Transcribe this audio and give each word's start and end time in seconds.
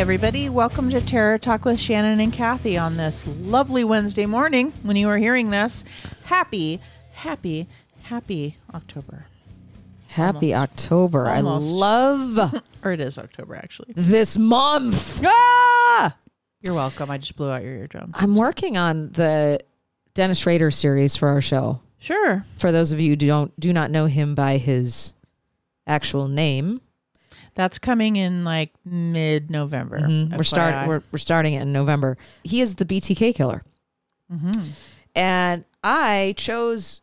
Everybody. 0.00 0.48
Welcome 0.48 0.88
to 0.92 1.00
Terror 1.02 1.36
Talk 1.36 1.66
with 1.66 1.78
Shannon 1.78 2.20
and 2.20 2.32
Kathy 2.32 2.78
on 2.78 2.96
this 2.96 3.26
lovely 3.26 3.84
Wednesday 3.84 4.24
morning 4.24 4.72
when 4.82 4.96
you 4.96 5.06
are 5.10 5.18
hearing 5.18 5.50
this. 5.50 5.84
Happy, 6.24 6.80
happy, 7.12 7.68
happy 8.04 8.56
October. 8.72 9.26
Happy 10.08 10.54
October. 10.54 11.28
Almost. 11.28 11.74
I 11.74 11.76
love 11.76 12.62
Or 12.82 12.92
it 12.92 13.00
is 13.00 13.18
October, 13.18 13.54
actually. 13.54 13.92
this 13.94 14.38
month. 14.38 15.22
Ah! 15.22 16.16
You're 16.62 16.74
welcome. 16.74 17.10
I 17.10 17.18
just 17.18 17.36
blew 17.36 17.50
out 17.50 17.62
your 17.62 17.74
eardrum. 17.74 18.12
I'm 18.14 18.36
working 18.36 18.78
on 18.78 19.12
the 19.12 19.60
Dennis 20.14 20.46
Rader 20.46 20.70
series 20.70 21.14
for 21.14 21.28
our 21.28 21.42
show. 21.42 21.78
Sure. 21.98 22.46
For 22.56 22.72
those 22.72 22.90
of 22.92 23.00
you 23.00 23.10
who 23.10 23.16
don't 23.16 23.60
do 23.60 23.70
not 23.70 23.90
know 23.90 24.06
him 24.06 24.34
by 24.34 24.56
his 24.56 25.12
actual 25.86 26.26
name, 26.26 26.80
That's 27.54 27.78
coming 27.78 28.16
in 28.16 28.44
like 28.44 28.72
mid 28.84 29.50
November. 29.50 30.00
Mhm. 30.00 30.36
we're 30.36 30.42
start 30.44 30.86
we're, 30.88 31.02
we're 31.12 31.18
starting 31.18 31.54
it 31.54 31.62
in 31.62 31.72
November. 31.72 32.16
He 32.44 32.60
is 32.60 32.76
the 32.76 32.84
BTK 32.84 33.34
killer. 33.34 33.62
Mm-hmm. 34.32 34.68
And 35.14 35.64
I 35.82 36.34
chose 36.36 37.02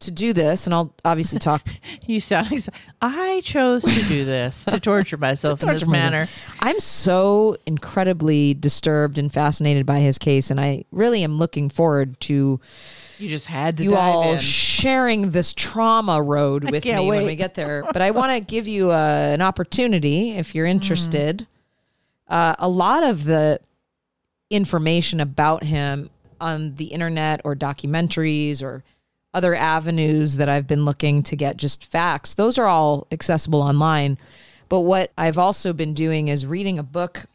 to 0.00 0.12
do 0.12 0.32
this 0.32 0.64
and 0.66 0.72
I'll 0.74 0.94
obviously 1.04 1.40
talk 1.40 1.66
You 2.06 2.20
sound 2.20 2.52
ex- 2.52 2.68
I 3.02 3.40
chose 3.42 3.82
to 3.82 4.02
do 4.04 4.24
this, 4.24 4.64
to 4.66 4.78
torture 4.78 5.16
myself 5.16 5.60
in 5.64 5.68
this 5.70 5.80
torture 5.82 5.90
myself. 5.90 6.12
manner. 6.12 6.28
I'm 6.60 6.78
so 6.78 7.56
incredibly 7.66 8.54
disturbed 8.54 9.18
and 9.18 9.32
fascinated 9.32 9.86
by 9.86 9.98
his 9.98 10.16
case 10.18 10.52
and 10.52 10.60
I 10.60 10.84
really 10.92 11.24
am 11.24 11.36
looking 11.38 11.68
forward 11.68 12.20
to 12.20 12.60
You 13.18 13.28
just 13.28 13.46
had 13.46 13.76
to 13.78 13.82
you 13.82 13.90
dive 13.90 14.14
all 14.14 14.32
in. 14.32 14.38
sharing 14.38 15.30
this 15.30 15.52
trauma 15.52 16.22
road 16.22 16.64
with 16.64 16.84
me 16.84 16.92
can't 16.92 17.06
when 17.06 17.26
we 17.26 17.36
get 17.36 17.54
there. 17.54 17.84
But 17.92 18.00
I 18.00 18.12
want 18.12 18.32
to 18.32 18.40
give 18.40 18.68
you 18.68 18.90
uh, 18.90 19.30
an 19.32 19.42
opportunity 19.42 20.30
if 20.30 20.54
you're 20.54 20.66
interested. 20.66 21.46
Uh, 22.28 22.54
a 22.58 22.68
lot 22.68 23.02
of 23.02 23.24
the 23.24 23.60
information 24.50 25.20
about 25.20 25.64
him 25.64 26.10
on 26.40 26.76
the 26.76 26.86
internet 26.86 27.40
or 27.44 27.56
documentaries 27.56 28.62
or 28.62 28.84
other 29.34 29.54
avenues 29.54 30.36
that 30.36 30.48
I've 30.48 30.66
been 30.66 30.84
looking 30.84 31.22
to 31.24 31.36
get 31.36 31.56
just 31.56 31.84
facts, 31.84 32.34
those 32.34 32.58
are 32.58 32.66
all 32.66 33.06
accessible 33.10 33.60
online. 33.60 34.18
But 34.68 34.80
what 34.80 35.12
I've 35.18 35.38
also 35.38 35.72
been 35.72 35.94
doing 35.94 36.28
is 36.28 36.46
reading 36.46 36.78
a 36.78 36.82
book 36.82 37.26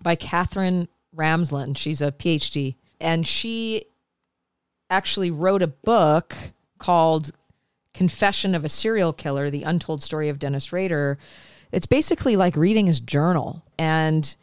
by 0.00 0.14
Katherine 0.14 0.88
Ramsland. 1.16 1.76
She's 1.76 2.00
a 2.00 2.12
PhD, 2.12 2.76
and 3.00 3.26
she 3.26 3.84
actually 4.90 5.30
wrote 5.30 5.62
a 5.62 5.68
book 5.68 6.34
called 6.78 7.30
Confession 7.94 8.54
of 8.54 8.64
a 8.64 8.68
Serial 8.68 9.12
Killer 9.12 9.50
The 9.50 9.62
Untold 9.62 10.02
Story 10.02 10.28
of 10.28 10.38
Dennis 10.38 10.72
Rader. 10.72 11.18
It's 11.72 11.86
basically 11.86 12.36
like 12.36 12.56
reading 12.56 12.86
his 12.86 13.00
journal, 13.00 13.62
and 13.78 14.34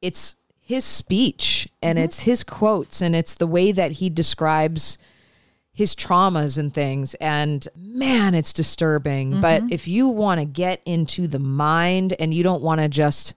it's 0.00 0.36
his 0.58 0.84
speech, 0.84 1.68
and 1.82 1.96
mm-hmm. 1.98 2.04
it's 2.04 2.20
his 2.20 2.42
quotes, 2.42 3.00
and 3.00 3.14
it's 3.14 3.34
the 3.34 3.46
way 3.46 3.72
that 3.72 3.92
he 3.92 4.08
describes 4.08 4.98
his 5.72 5.94
traumas 5.94 6.58
and 6.58 6.74
things. 6.74 7.14
And 7.14 7.66
man, 7.76 8.34
it's 8.34 8.52
disturbing. 8.52 9.32
Mm-hmm. 9.32 9.40
But 9.40 9.62
if 9.70 9.88
you 9.88 10.08
want 10.08 10.40
to 10.40 10.44
get 10.44 10.82
into 10.84 11.26
the 11.26 11.38
mind 11.38 12.14
and 12.18 12.34
you 12.34 12.42
don't 12.42 12.62
want 12.62 12.80
to 12.80 12.88
just, 12.88 13.34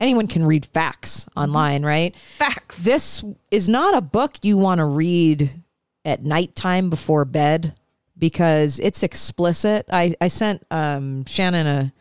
anyone 0.00 0.26
can 0.26 0.44
read 0.44 0.66
facts 0.66 1.26
mm-hmm. 1.26 1.38
online, 1.38 1.84
right? 1.84 2.16
facts. 2.38 2.84
This 2.84 3.24
is 3.50 3.68
not 3.68 3.96
a 3.96 4.00
book 4.00 4.36
you 4.42 4.58
want 4.58 4.78
to 4.78 4.84
read 4.84 5.61
at 6.04 6.24
nighttime 6.24 6.90
before 6.90 7.24
bed 7.24 7.74
because 8.18 8.78
it's 8.80 9.02
explicit. 9.02 9.86
I, 9.92 10.14
I 10.20 10.28
sent 10.28 10.64
um, 10.70 11.24
Shannon 11.26 11.66
a 11.66 11.92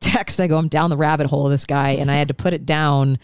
text. 0.00 0.40
I 0.40 0.46
go, 0.46 0.58
I'm 0.58 0.68
down 0.68 0.90
the 0.90 0.96
rabbit 0.96 1.26
hole 1.26 1.46
of 1.46 1.52
this 1.52 1.66
guy, 1.66 1.90
and 1.90 2.10
I 2.10 2.16
had 2.16 2.28
to 2.28 2.34
put 2.34 2.52
it 2.54 2.66
down. 2.66 3.18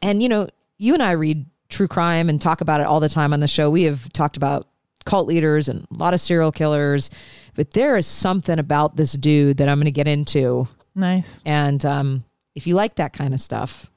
And, 0.00 0.22
you 0.22 0.28
know, 0.28 0.48
you 0.78 0.94
and 0.94 1.02
I 1.02 1.12
read 1.12 1.46
true 1.68 1.88
crime 1.88 2.28
and 2.28 2.40
talk 2.40 2.60
about 2.60 2.80
it 2.80 2.86
all 2.86 3.00
the 3.00 3.08
time 3.08 3.32
on 3.32 3.40
the 3.40 3.48
show. 3.48 3.70
We 3.70 3.84
have 3.84 4.12
talked 4.12 4.36
about 4.36 4.68
cult 5.04 5.26
leaders 5.26 5.68
and 5.68 5.86
a 5.90 5.94
lot 5.94 6.14
of 6.14 6.20
serial 6.20 6.52
killers, 6.52 7.10
but 7.54 7.72
there 7.72 7.96
is 7.96 8.06
something 8.06 8.58
about 8.58 8.96
this 8.96 9.12
dude 9.12 9.56
that 9.56 9.68
I'm 9.68 9.78
going 9.78 9.86
to 9.86 9.90
get 9.90 10.06
into. 10.08 10.68
nice. 10.94 11.40
And 11.44 11.84
um, 11.84 12.24
if 12.54 12.66
you 12.66 12.74
like 12.74 12.96
that 12.96 13.12
kind 13.12 13.34
of 13.34 13.40
stuff, 13.40 13.90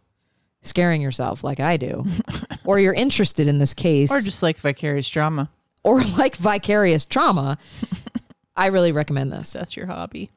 scaring 0.64 1.02
yourself 1.02 1.44
like 1.44 1.60
I 1.60 1.78
do, 1.78 2.06
or 2.66 2.80
you're 2.80 2.94
interested 2.94 3.48
in 3.48 3.60
this 3.60 3.74
case, 3.74 4.12
Or 4.12 4.22
just 4.22 4.42
like 4.42 4.58
vicarious 4.58 5.08
drama. 5.10 5.50
Or 5.86 6.04
like 6.18 6.36
vicarious 6.36 7.06
trauma, 7.06 7.58
I 8.58 8.68
really 8.68 8.92
recommend 8.92 9.32
this. 9.32 9.54
That's 9.54 9.78
your 9.78 9.86
hobby. 9.86 10.32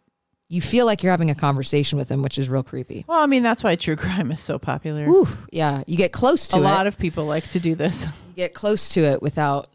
You 0.51 0.63
feel 0.63 0.87
like 0.87 1.03
you're 1.03 1.13
having 1.13 1.31
a 1.31 1.35
conversation 1.35 1.99
with 1.99 2.11
him, 2.11 2.23
which 2.23 2.39
is 2.39 2.49
real 2.49 2.63
creepy. 2.63 3.05
Well, 3.07 3.21
I 3.21 3.27
mean, 3.27 3.43
that's 3.43 3.63
why 3.65 3.77
true 3.77 3.97
crime 3.97 4.31
is 4.33 4.41
so 4.41 4.59
popular. 4.59 5.07
Ooh, 5.07 5.27
yeah, 5.53 5.83
you 5.87 5.97
get 5.97 6.13
close 6.13 6.49
to 6.49 6.57
a 6.57 6.61
it. 6.61 6.65
lot 6.65 6.87
of 6.87 6.99
people 6.99 7.27
like 7.27 7.49
to 7.51 7.61
do 7.61 7.75
this. 7.75 8.05
you 8.29 8.35
get 8.37 8.55
close 8.55 8.89
to 8.91 9.01
it 9.05 9.21
without 9.21 9.69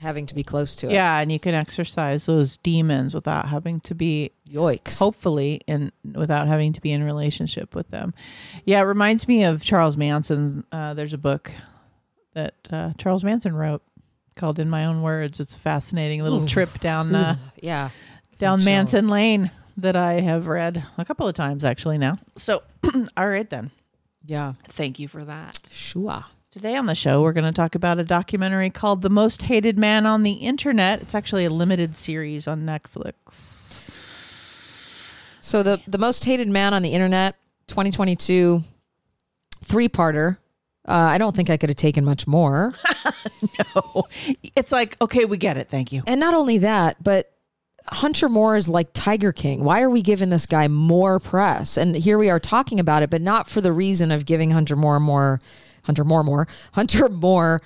having 0.00 0.26
to 0.26 0.34
be 0.34 0.42
close 0.42 0.76
to 0.76 0.88
it. 0.88 0.92
Yeah, 0.92 1.18
and 1.18 1.32
you 1.32 1.38
can 1.38 1.54
exercise 1.54 2.26
those 2.26 2.58
demons 2.58 3.14
without 3.14 3.48
having 3.48 3.80
to 3.80 3.94
be 3.94 4.30
Yoicks. 4.48 4.98
hopefully 4.98 5.62
and 5.66 5.92
without 6.14 6.46
having 6.46 6.74
to 6.74 6.80
be 6.80 6.92
in 6.92 7.02
relationship 7.02 7.74
with 7.74 7.90
them. 7.90 8.12
Yeah, 8.64 8.80
it 8.80 8.84
reminds 8.84 9.26
me 9.26 9.44
of 9.44 9.62
Charles 9.62 9.96
Manson. 9.96 10.64
Uh, 10.70 10.92
there's 10.94 11.14
a 11.14 11.18
book 11.18 11.50
that 12.34 12.54
uh, 12.70 12.92
Charles 12.98 13.24
Manson 13.24 13.54
wrote 13.56 13.82
called 14.38 14.58
"In 14.58 14.70
My 14.70 14.86
Own 14.86 15.02
Words." 15.02 15.40
It's 15.40 15.54
a 15.54 15.58
fascinating 15.58 16.22
little 16.22 16.44
Ooh. 16.44 16.48
trip 16.48 16.80
down 16.80 17.14
uh, 17.14 17.36
yeah. 17.60 17.90
down. 18.38 18.64
Manson 18.64 19.08
Lane 19.08 19.50
that 19.76 19.96
I 19.96 20.20
have 20.20 20.46
read 20.46 20.84
a 20.96 21.04
couple 21.04 21.28
of 21.28 21.34
times 21.34 21.64
actually 21.64 21.98
now. 21.98 22.18
So, 22.36 22.62
all 23.16 23.28
right 23.28 23.48
then. 23.48 23.70
Yeah. 24.24 24.54
Thank 24.68 24.98
you 24.98 25.08
for 25.08 25.24
that. 25.24 25.68
Sure. 25.70 26.24
Today 26.50 26.76
on 26.76 26.86
the 26.86 26.94
show, 26.94 27.22
we're 27.22 27.32
going 27.32 27.44
to 27.44 27.52
talk 27.52 27.74
about 27.74 27.98
a 27.98 28.04
documentary 28.04 28.70
called 28.70 29.02
The 29.02 29.10
Most 29.10 29.42
Hated 29.42 29.78
Man 29.78 30.06
on 30.06 30.22
the 30.22 30.32
Internet. 30.32 31.02
It's 31.02 31.14
actually 31.14 31.44
a 31.44 31.50
limited 31.50 31.96
series 31.96 32.48
on 32.48 32.62
Netflix. 32.62 33.76
So 35.40 35.62
the 35.62 35.80
the 35.86 35.96
most 35.96 36.26
hated 36.26 36.48
man 36.48 36.74
on 36.74 36.82
the 36.82 36.90
internet, 36.90 37.36
2022, 37.68 38.62
three 39.64 39.88
parter. 39.88 40.36
Uh, 40.88 40.92
I 40.92 41.18
don't 41.18 41.36
think 41.36 41.50
I 41.50 41.56
could 41.56 41.68
have 41.68 41.76
taken 41.76 42.04
much 42.04 42.26
more. 42.26 42.74
No. 43.74 44.04
It's 44.56 44.72
like, 44.72 44.96
okay, 45.00 45.24
we 45.24 45.36
get 45.36 45.56
it. 45.56 45.68
Thank 45.68 45.92
you. 45.92 46.02
And 46.06 46.20
not 46.20 46.34
only 46.34 46.58
that, 46.58 47.02
but 47.02 47.30
Hunter 47.88 48.28
Moore 48.28 48.56
is 48.56 48.68
like 48.68 48.88
Tiger 48.92 49.32
King. 49.32 49.64
Why 49.64 49.80
are 49.82 49.90
we 49.90 50.02
giving 50.02 50.28
this 50.28 50.46
guy 50.46 50.68
more 50.68 51.18
press? 51.18 51.76
And 51.76 51.96
here 51.96 52.18
we 52.18 52.30
are 52.30 52.40
talking 52.40 52.78
about 52.78 53.02
it, 53.02 53.10
but 53.10 53.20
not 53.20 53.48
for 53.48 53.60
the 53.60 53.72
reason 53.72 54.10
of 54.10 54.26
giving 54.26 54.50
Hunter 54.50 54.76
Moore 54.76 55.00
more, 55.00 55.40
Hunter 55.84 56.04
Moore 56.04 56.22
more, 56.24 56.48
Hunter 56.72 57.08
Moore 57.08 57.60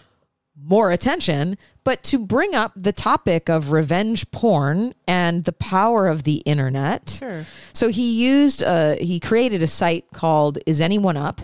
more 0.64 0.90
attention, 0.90 1.58
but 1.84 2.02
to 2.04 2.18
bring 2.18 2.54
up 2.54 2.72
the 2.76 2.92
topic 2.92 3.48
of 3.48 3.72
revenge 3.72 4.30
porn 4.30 4.94
and 5.06 5.44
the 5.44 5.52
power 5.52 6.06
of 6.06 6.22
the 6.22 6.36
internet. 6.46 7.10
Sure. 7.18 7.44
So 7.72 7.88
he 7.88 8.12
used, 8.24 8.62
uh, 8.62 8.96
he 8.96 9.18
created 9.18 9.62
a 9.62 9.66
site 9.66 10.06
called 10.12 10.58
Is 10.66 10.80
Anyone 10.80 11.16
Up? 11.16 11.40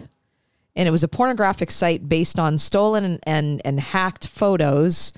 And 0.79 0.87
it 0.87 0.93
was 0.93 1.03
a 1.03 1.09
pornographic 1.09 1.73
site 1.73 2.09
based 2.09 2.39
on 2.39 2.57
stolen 2.57 3.05
and, 3.05 3.19
and, 3.25 3.61
and 3.65 3.81
hacked 3.81 4.29
photos 4.29 5.13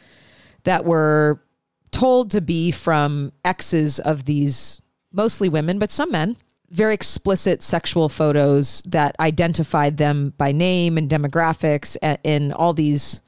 that 0.65 0.87
were 0.87 1.43
told 1.91 2.31
to 2.31 2.41
be 2.41 2.71
from 2.71 3.31
exes 3.45 3.99
of 3.99 4.25
these 4.25 4.81
mostly 5.13 5.51
women, 5.51 5.79
but 5.79 5.91
some 5.91 6.11
men. 6.11 6.39
Very 6.71 6.95
explicit 6.95 7.63
sexual 7.63 8.09
photos 8.09 8.83
that 8.87 9.17
identified 9.21 9.99
them 9.99 10.33
by 10.39 10.51
name 10.51 10.97
and 10.97 11.11
demographics 11.11 11.95
in 12.25 12.53
all 12.53 12.73
these 12.73 13.21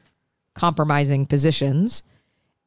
compromising 0.55 1.26
positions. 1.26 2.02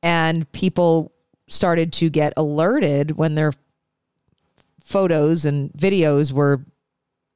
And 0.04 0.52
people 0.52 1.12
started 1.48 1.92
to 1.94 2.12
get 2.12 2.34
alerted 2.38 3.18
when 3.18 3.34
their 3.34 3.54
photos 4.84 5.46
and 5.46 5.72
videos 5.74 6.32
were 6.32 6.64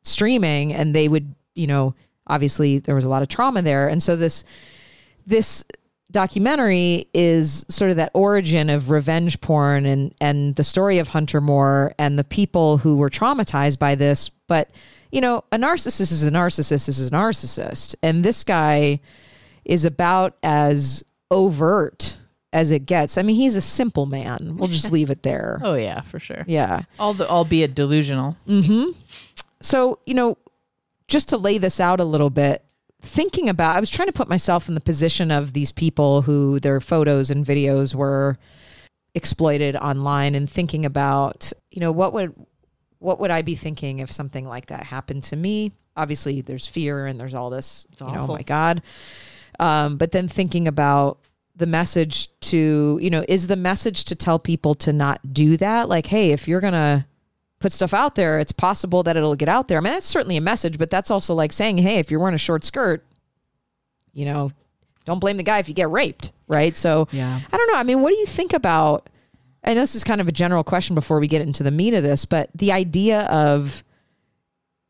streaming 0.03 0.73
and 0.73 0.93
they 0.93 1.07
would, 1.07 1.33
you 1.55 1.65
know, 1.65 1.95
obviously 2.29 2.79
there 2.79 2.95
was 2.95 3.05
a 3.05 3.09
lot 3.09 3.21
of 3.21 3.27
trauma 3.27 3.61
there. 3.61 3.87
And 3.87 4.01
so 4.01 4.15
this 4.15 4.43
this 5.25 5.63
documentary 6.11 7.07
is 7.13 7.65
sort 7.69 7.91
of 7.91 7.97
that 7.97 8.11
origin 8.13 8.69
of 8.69 8.89
revenge 8.89 9.41
porn 9.41 9.85
and 9.85 10.13
and 10.19 10.55
the 10.55 10.63
story 10.63 10.99
of 10.99 11.09
Hunter 11.09 11.41
Moore 11.41 11.93
and 11.99 12.17
the 12.17 12.23
people 12.23 12.77
who 12.77 12.97
were 12.97 13.09
traumatized 13.09 13.79
by 13.79 13.95
this. 13.95 14.29
But 14.47 14.69
you 15.11 15.21
know, 15.21 15.43
a 15.51 15.57
narcissist 15.57 16.11
is 16.11 16.23
a 16.23 16.31
narcissist 16.31 16.87
is 16.87 17.07
a 17.07 17.11
narcissist, 17.11 17.95
and 18.03 18.23
this 18.23 18.43
guy 18.43 18.99
is 19.65 19.85
about 19.85 20.37
as 20.43 21.03
overt 21.31 22.17
as 22.51 22.71
it 22.71 22.85
gets. 22.85 23.17
I 23.17 23.21
mean, 23.21 23.35
he's 23.35 23.55
a 23.55 23.61
simple 23.61 24.05
man. 24.05 24.55
We'll 24.57 24.67
just 24.69 24.91
leave 24.91 25.09
it 25.09 25.23
there. 25.23 25.59
Oh 25.69 25.75
yeah, 25.75 26.01
for 26.01 26.19
sure. 26.19 26.43
Yeah. 26.47 26.81
All 26.97 27.13
the, 27.13 27.29
albeit 27.29 27.75
delusional. 27.75 28.37
Mm-hmm. 28.47 28.97
So, 29.61 29.99
you 30.05 30.15
know, 30.15 30.37
just 31.09 31.29
to 31.29 31.37
lay 31.37 31.57
this 31.57 31.79
out 31.79 31.99
a 31.99 32.05
little 32.05 32.29
bit, 32.29 32.63
thinking 33.01 33.49
about, 33.49 33.75
I 33.75 33.79
was 33.79 33.89
trying 33.89 34.07
to 34.07 34.13
put 34.13 34.29
myself 34.29 34.69
in 34.69 34.75
the 34.75 34.81
position 34.81 35.31
of 35.31 35.53
these 35.53 35.71
people 35.71 36.21
who 36.21 36.59
their 36.59 36.79
photos 36.79 37.31
and 37.31 37.45
videos 37.45 37.93
were 37.93 38.37
exploited 39.15 39.75
online 39.75 40.35
and 40.35 40.49
thinking 40.49 40.85
about, 40.85 41.51
you 41.71 41.81
know, 41.81 41.91
what 41.91 42.13
would 42.13 42.33
what 42.99 43.19
would 43.21 43.31
I 43.31 43.41
be 43.43 43.55
thinking 43.55 43.99
if 43.99 44.11
something 44.11 44.45
like 44.45 44.65
that 44.67 44.83
happened 44.83 45.23
to 45.23 45.35
me? 45.37 45.71
obviously 45.99 46.41
there's 46.41 46.65
fear 46.65 47.05
and 47.05 47.19
there's 47.19 47.33
all 47.33 47.49
this, 47.49 47.85
you 47.99 48.07
know, 48.07 48.21
oh 48.21 48.27
my 48.27 48.41
God. 48.41 48.81
Um, 49.59 49.97
but 49.97 50.11
then 50.11 50.27
thinking 50.27 50.67
about 50.67 51.19
the 51.55 51.67
message 51.67 52.29
to, 52.39 52.97
you 53.01 53.09
know, 53.09 53.25
is 53.27 53.47
the 53.47 53.57
message 53.57 54.05
to 54.05 54.15
tell 54.15 54.39
people 54.39 54.75
to 54.75 54.93
not 54.93 55.19
do 55.33 55.57
that? 55.57 55.89
Like, 55.89 56.07
hey, 56.07 56.31
if 56.31 56.47
you're 56.47 56.61
going 56.61 56.73
to 56.73 57.05
put 57.59 57.71
stuff 57.71 57.93
out 57.93 58.15
there, 58.15 58.39
it's 58.39 58.51
possible 58.51 59.03
that 59.03 59.15
it'll 59.17 59.35
get 59.35 59.49
out 59.49 59.67
there. 59.67 59.77
I 59.77 59.81
mean, 59.81 59.93
that's 59.93 60.05
certainly 60.05 60.37
a 60.37 60.41
message, 60.41 60.77
but 60.77 60.89
that's 60.89 61.11
also 61.11 61.33
like 61.33 61.51
saying, 61.51 61.77
hey, 61.79 61.99
if 61.99 62.09
you're 62.09 62.19
wearing 62.19 62.35
a 62.35 62.39
short 62.39 62.63
skirt, 62.63 63.05
you 64.13 64.25
know, 64.25 64.51
don't 65.05 65.19
blame 65.19 65.37
the 65.37 65.43
guy 65.43 65.59
if 65.59 65.67
you 65.67 65.73
get 65.75 65.89
raped, 65.89 66.31
right? 66.47 66.75
So, 66.77 67.07
Yeah. 67.11 67.39
I 67.51 67.57
don't 67.57 67.67
know. 67.71 67.77
I 67.77 67.83
mean, 67.83 68.01
what 68.01 68.11
do 68.11 68.17
you 68.17 68.25
think 68.25 68.53
about? 68.53 69.09
And 69.63 69.77
this 69.77 69.93
is 69.93 70.03
kind 70.03 70.21
of 70.21 70.27
a 70.27 70.31
general 70.31 70.63
question 70.63 70.95
before 70.95 71.19
we 71.19 71.27
get 71.27 71.41
into 71.41 71.63
the 71.63 71.71
meat 71.71 71.93
of 71.93 72.03
this, 72.03 72.25
but 72.25 72.49
the 72.55 72.71
idea 72.71 73.23
of, 73.23 73.83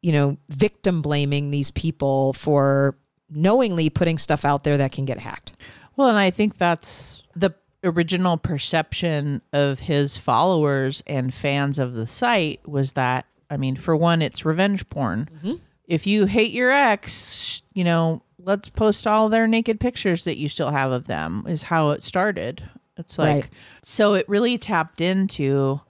you 0.01 0.12
know, 0.12 0.38
victim 0.50 1.01
blaming 1.01 1.51
these 1.51 1.71
people 1.71 2.33
for 2.33 2.95
knowingly 3.30 3.89
putting 3.89 4.18
stuff 4.18 4.45
out 4.45 4.63
there 4.63 4.77
that 4.77 4.92
can 4.92 5.06
get 5.06 5.19
hacked. 5.19 5.54
Well, 5.95 6.07
and 6.07 6.18
I 6.18 6.30
think 6.31 6.57
that's 6.57 7.24
the 7.36 7.54
original 7.84 8.38
perception 8.38 9.42
of 9.54 9.80
his 9.80 10.18
followers 10.18 11.02
and 11.08 11.34
fans 11.34 11.80
of 11.80 11.94
the 11.94 12.08
site 12.08 12.68
was 12.68 12.94
that, 12.94 13.26
I 13.50 13.58
mean, 13.58 13.76
for 13.76 13.96
one, 13.96 14.22
it's 14.22 14.44
revenge 14.46 14.90
porn. 14.90 15.30
Mm-hmm. 15.38 15.54
If 15.88 16.06
you 16.06 16.26
hate 16.26 16.52
your 16.52 16.72
ex, 16.72 17.62
you 17.74 17.84
know, 17.84 18.22
let's 18.38 18.70
post 18.70 19.08
all 19.08 19.30
their 19.30 19.48
naked 19.48 19.80
pictures 19.80 20.24
that 20.26 20.38
you 20.38 20.50
still 20.50 20.72
have 20.72 20.92
of 20.92 21.08
them, 21.08 21.46
is 21.48 21.64
how 21.64 21.90
it 21.92 22.04
started. 22.04 22.64
It's 22.98 23.18
like, 23.18 23.44
Right. 23.44 23.50
so 23.84 24.14
it 24.14 24.28
really 24.30 24.58
tapped 24.58 25.02
into 25.02 25.81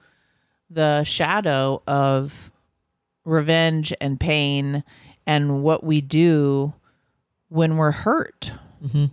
the 0.69 1.03
shadow 1.03 1.81
of 1.87 2.51
revenge 3.25 3.93
and 3.99 4.19
pain 4.19 4.83
and 5.25 5.63
what 5.63 5.83
we 5.83 6.01
do 6.01 6.73
when 7.49 7.77
we're 7.77 7.91
hurt. 7.91 8.51
Mm-hmm. 8.83 9.05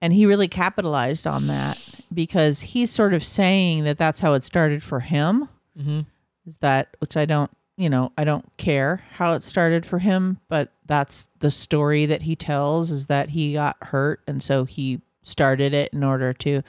And 0.00 0.12
he 0.12 0.26
really 0.26 0.48
capitalized 0.48 1.26
on 1.26 1.48
that 1.48 1.78
because 2.12 2.60
he's 2.60 2.90
sort 2.90 3.14
of 3.14 3.24
saying 3.24 3.84
that 3.84 3.98
that's 3.98 4.20
how 4.20 4.34
it 4.34 4.44
started 4.44 4.82
for 4.82 5.00
him. 5.00 5.48
Mm-hmm. 5.78 6.00
Is 6.46 6.56
that, 6.60 6.96
which 7.00 7.16
I 7.16 7.24
don't, 7.24 7.50
you 7.76 7.90
know, 7.90 8.12
I 8.16 8.24
don't 8.24 8.44
care 8.56 9.02
how 9.14 9.34
it 9.34 9.42
started 9.42 9.84
for 9.84 9.98
him, 9.98 10.38
but 10.48 10.72
that's 10.86 11.26
the 11.40 11.50
story 11.50 12.06
that 12.06 12.22
he 12.22 12.36
tells 12.36 12.90
is 12.90 13.06
that 13.06 13.30
he 13.30 13.52
got 13.52 13.76
hurt. 13.82 14.20
And 14.26 14.42
so 14.42 14.64
he 14.64 15.00
started 15.22 15.74
it 15.74 15.92
in 15.92 16.02
order 16.02 16.32
to 16.32 16.62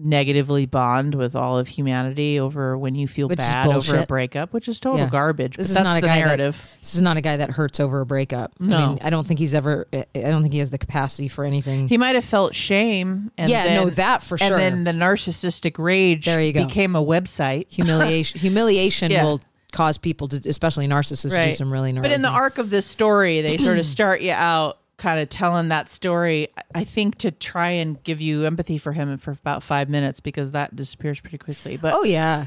negatively 0.00 0.64
bond 0.64 1.14
with 1.14 1.34
all 1.34 1.58
of 1.58 1.68
humanity 1.68 2.38
over 2.38 2.78
when 2.78 2.94
you 2.94 3.08
feel 3.08 3.28
Which 3.28 3.38
bad 3.38 3.66
over 3.66 3.96
a 3.98 4.06
breakup, 4.06 4.52
which 4.52 4.68
is 4.68 4.78
total 4.78 5.00
Yeah. 5.00 5.08
garbage. 5.10 5.56
This 5.56 5.66
but 5.66 5.70
is 5.70 5.74
that's 5.74 5.84
not 5.84 5.98
a 5.98 6.00
guy 6.00 6.18
that- 6.20 6.24
narrative. 6.26 6.66
This 6.80 6.94
is 6.94 7.02
not 7.02 7.16
a 7.16 7.20
guy 7.20 7.36
that 7.36 7.50
hurts 7.50 7.80
over 7.80 8.00
a 8.00 8.06
breakup. 8.06 8.52
I 8.60 8.64
No. 8.64 8.88
mean, 8.90 8.98
I 9.02 9.10
don't 9.10 9.26
think 9.26 9.40
he's 9.40 9.54
ever, 9.54 9.86
I 9.92 10.04
don't 10.14 10.42
think 10.42 10.52
he 10.52 10.60
has 10.60 10.70
the 10.70 10.78
capacity 10.78 11.28
for 11.28 11.44
anything. 11.44 11.88
He 11.88 11.98
might 11.98 12.14
have 12.14 12.24
felt 12.24 12.54
shame. 12.54 13.30
And 13.36 13.50
yeah, 13.50 13.64
then, 13.64 13.74
no, 13.74 13.90
that 13.90 14.22
for 14.22 14.38
sure. 14.38 14.58
And 14.58 14.86
then 14.86 14.98
the 14.98 15.04
narcissistic 15.04 15.78
rage 15.78 16.26
There 16.26 16.42
you 16.42 16.52
go. 16.52 16.66
became 16.66 16.94
a 16.94 17.04
website. 17.04 17.66
humiliation 17.70 18.38
humiliation 18.40 19.10
Yeah. 19.10 19.24
will 19.24 19.40
cause 19.72 19.98
people 19.98 20.28
to 20.28 20.40
especially 20.48 20.88
narcissists 20.88 21.36
to 21.36 21.42
do 21.44 21.52
some 21.52 21.70
really 21.72 21.92
But 21.92 22.10
in 22.10 22.22
the 22.22 22.28
arc 22.28 22.56
of 22.58 22.70
this 22.70 22.86
story, 22.86 23.42
they 23.42 23.58
sort 23.58 23.78
of 23.78 23.84
start 23.98 24.20
you 24.22 24.32
out 24.32 24.78
kind 24.98 25.18
of 25.20 25.30
telling 25.30 25.68
that 25.68 25.88
story, 25.88 26.48
I- 26.74 26.84
think 26.84 27.16
to 27.18 27.30
try 27.30 27.70
and 27.70 28.02
give 28.02 28.20
you 28.20 28.44
empathy 28.44 28.76
for 28.78 28.92
him 28.92 29.16
for 29.18 29.30
about 29.30 29.62
five 29.62 29.88
minutes 29.88 30.20
because 30.20 30.50
that 30.50 30.76
disappears 30.76 31.20
pretty 31.20 31.38
quickly. 31.38 31.76
But 31.76 31.94
oh 31.94 32.04
yeah 32.04 32.46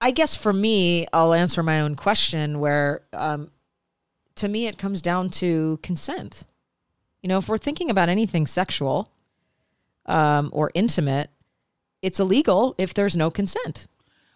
i 0.00 0.10
guess 0.10 0.34
for 0.34 0.52
me 0.52 1.06
i'll 1.12 1.32
answer 1.32 1.62
my 1.62 1.80
own 1.80 1.94
question 1.94 2.58
where 2.58 3.02
um, 3.12 3.50
to 4.34 4.48
me 4.48 4.66
it 4.66 4.76
comes 4.76 5.00
down 5.00 5.30
to 5.30 5.78
consent 5.82 6.42
you 7.22 7.28
know 7.28 7.38
if 7.38 7.48
we're 7.48 7.56
thinking 7.56 7.88
about 7.88 8.08
anything 8.08 8.46
sexual 8.46 9.10
um, 10.06 10.50
or 10.52 10.72
intimate 10.74 11.30
it's 12.02 12.18
illegal 12.18 12.74
if 12.78 12.92
there's 12.92 13.16
no 13.16 13.30
consent 13.30 13.86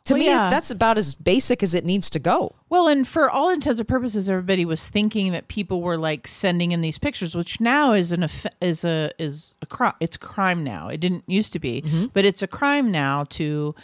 to 0.06 0.14
Well, 0.14 0.20
me 0.20 0.26
yeah. 0.26 0.48
that's 0.50 0.70
about 0.70 0.98
as 0.98 1.14
basic 1.14 1.62
as 1.62 1.74
it 1.74 1.84
needs 1.84 2.10
to 2.10 2.18
go 2.18 2.54
Well, 2.68 2.88
and 2.88 3.06
for 3.06 3.30
all 3.30 3.50
intents 3.50 3.78
and 3.78 3.88
purposes, 3.88 4.28
everybody 4.28 4.64
was 4.64 4.88
thinking 4.88 5.32
that 5.32 5.48
people 5.48 5.82
were 5.82 5.96
like 5.98 6.26
sending 6.26 6.72
in 6.72 6.80
these 6.80 6.98
pictures, 6.98 7.34
which 7.34 7.60
now 7.60 7.92
is 7.92 8.12
an 8.12 8.26
is 8.60 8.84
a 8.84 9.10
is 9.18 9.54
a 9.62 9.66
crime. 9.66 9.94
It's 10.00 10.16
crime 10.16 10.64
now. 10.64 10.88
It 10.88 10.98
didn't 10.98 11.24
used 11.26 11.52
to 11.52 11.58
be, 11.58 11.82
mm-hmm. 11.82 12.06
but 12.12 12.24
it's 12.24 12.42
a 12.42 12.46
crime 12.48 12.90
now 12.90 13.24
to 13.30 13.74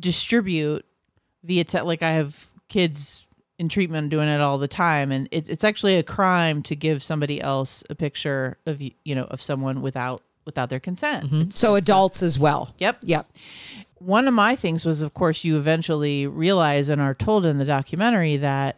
distribute 0.00 0.84
via 1.44 1.64
te- 1.64 1.80
like 1.80 2.02
I 2.02 2.12
have 2.12 2.46
kids 2.68 3.26
in 3.58 3.68
treatment 3.68 4.10
doing 4.10 4.28
it 4.28 4.40
all 4.40 4.58
the 4.58 4.68
time, 4.68 5.10
and 5.10 5.28
it, 5.32 5.48
it's 5.48 5.64
actually 5.64 5.96
a 5.96 6.02
crime 6.02 6.62
to 6.62 6.76
give 6.76 7.02
somebody 7.02 7.40
else 7.40 7.82
a 7.90 7.94
picture 7.94 8.56
of 8.66 8.80
you 8.80 8.92
you 9.04 9.14
know 9.14 9.24
of 9.24 9.42
someone 9.42 9.82
without 9.82 10.22
without 10.44 10.70
their 10.70 10.80
consent. 10.80 11.26
Mm-hmm. 11.26 11.40
It's- 11.42 11.58
so 11.58 11.74
adults 11.74 12.22
as 12.22 12.38
well 12.38 12.74
Yep 12.78 12.98
yep 13.02 13.26
one 13.98 14.28
of 14.28 14.34
my 14.34 14.56
things 14.56 14.84
was 14.84 15.02
of 15.02 15.14
course 15.14 15.44
you 15.44 15.56
eventually 15.56 16.26
realize 16.26 16.88
and 16.88 17.00
are 17.00 17.14
told 17.14 17.44
in 17.46 17.58
the 17.58 17.64
documentary 17.64 18.36
that 18.36 18.76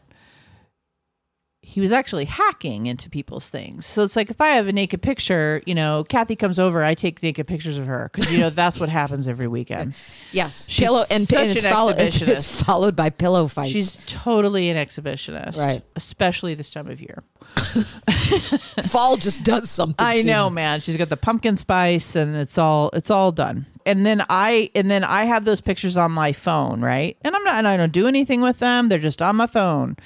he 1.71 1.81
was 1.81 1.93
actually 1.93 2.25
hacking 2.25 2.87
into 2.87 3.09
people's 3.09 3.49
things. 3.49 3.87
So 3.87 4.03
it's 4.03 4.17
like 4.17 4.29
if 4.29 4.41
I 4.41 4.49
have 4.49 4.67
a 4.67 4.73
naked 4.73 5.03
picture, 5.03 5.63
you 5.67 5.75
know, 5.77 6.03
Kathy 6.03 6.35
comes 6.35 6.59
over, 6.59 6.83
I 6.83 6.95
take 6.95 7.23
naked 7.23 7.47
pictures 7.47 7.79
of 7.79 7.87
her 7.87 8.11
because 8.13 8.33
you 8.33 8.39
know 8.39 8.51
that's 8.51 8.81
what 8.81 8.89
happens 8.89 9.29
every 9.29 9.47
weekend. 9.47 9.95
yes 10.33 10.67
She's 10.69 10.85
pillow 10.85 11.05
and, 11.13 11.29
such 11.29 11.39
and 11.39 11.51
it's, 11.53 11.63
an 11.63 11.71
follow, 11.71 11.91
it's, 11.91 12.21
it's 12.21 12.63
followed 12.65 12.97
by 12.97 13.11
pillow 13.11 13.47
fights 13.47 13.71
She's 13.71 13.99
totally 14.07 14.69
an 14.71 14.77
exhibitionist, 14.77 15.59
Right. 15.59 15.83
Especially 15.95 16.55
this 16.55 16.71
time 16.71 16.89
of 16.89 17.01
year. 17.01 17.23
fall 18.87 19.17
just 19.17 19.45
does 19.45 19.71
something 19.71 20.05
I 20.05 20.23
know, 20.23 20.51
me. 20.51 20.55
man. 20.57 20.81
She's 20.81 20.97
got 20.97 21.09
the 21.09 21.17
pumpkin 21.17 21.57
spice, 21.57 22.17
and 22.17 22.35
it's 22.35 22.59
all 22.59 22.91
it's 22.95 23.11
all 23.11 23.31
done. 23.31 23.67
And 23.91 24.07
then 24.07 24.25
I 24.31 24.71
and 24.77 24.89
then 24.89 25.03
I 25.03 25.25
have 25.25 25.45
those 25.45 25.61
pictures 25.61 25.97
on 25.97 26.13
my 26.13 26.33
phone, 26.33 26.81
right? 26.81 27.17
And 27.23 27.35
I'm 27.35 27.43
not, 27.43 27.59
and 27.59 27.67
I 27.67 27.77
don't 27.77 27.91
do 27.91 28.07
anything 28.07 28.41
with 28.41 28.61
them. 28.61 28.89
They're 28.89 29.01
just 29.01 29.21
on 29.21 29.35
my 29.35 29.49
phone. 29.49 29.97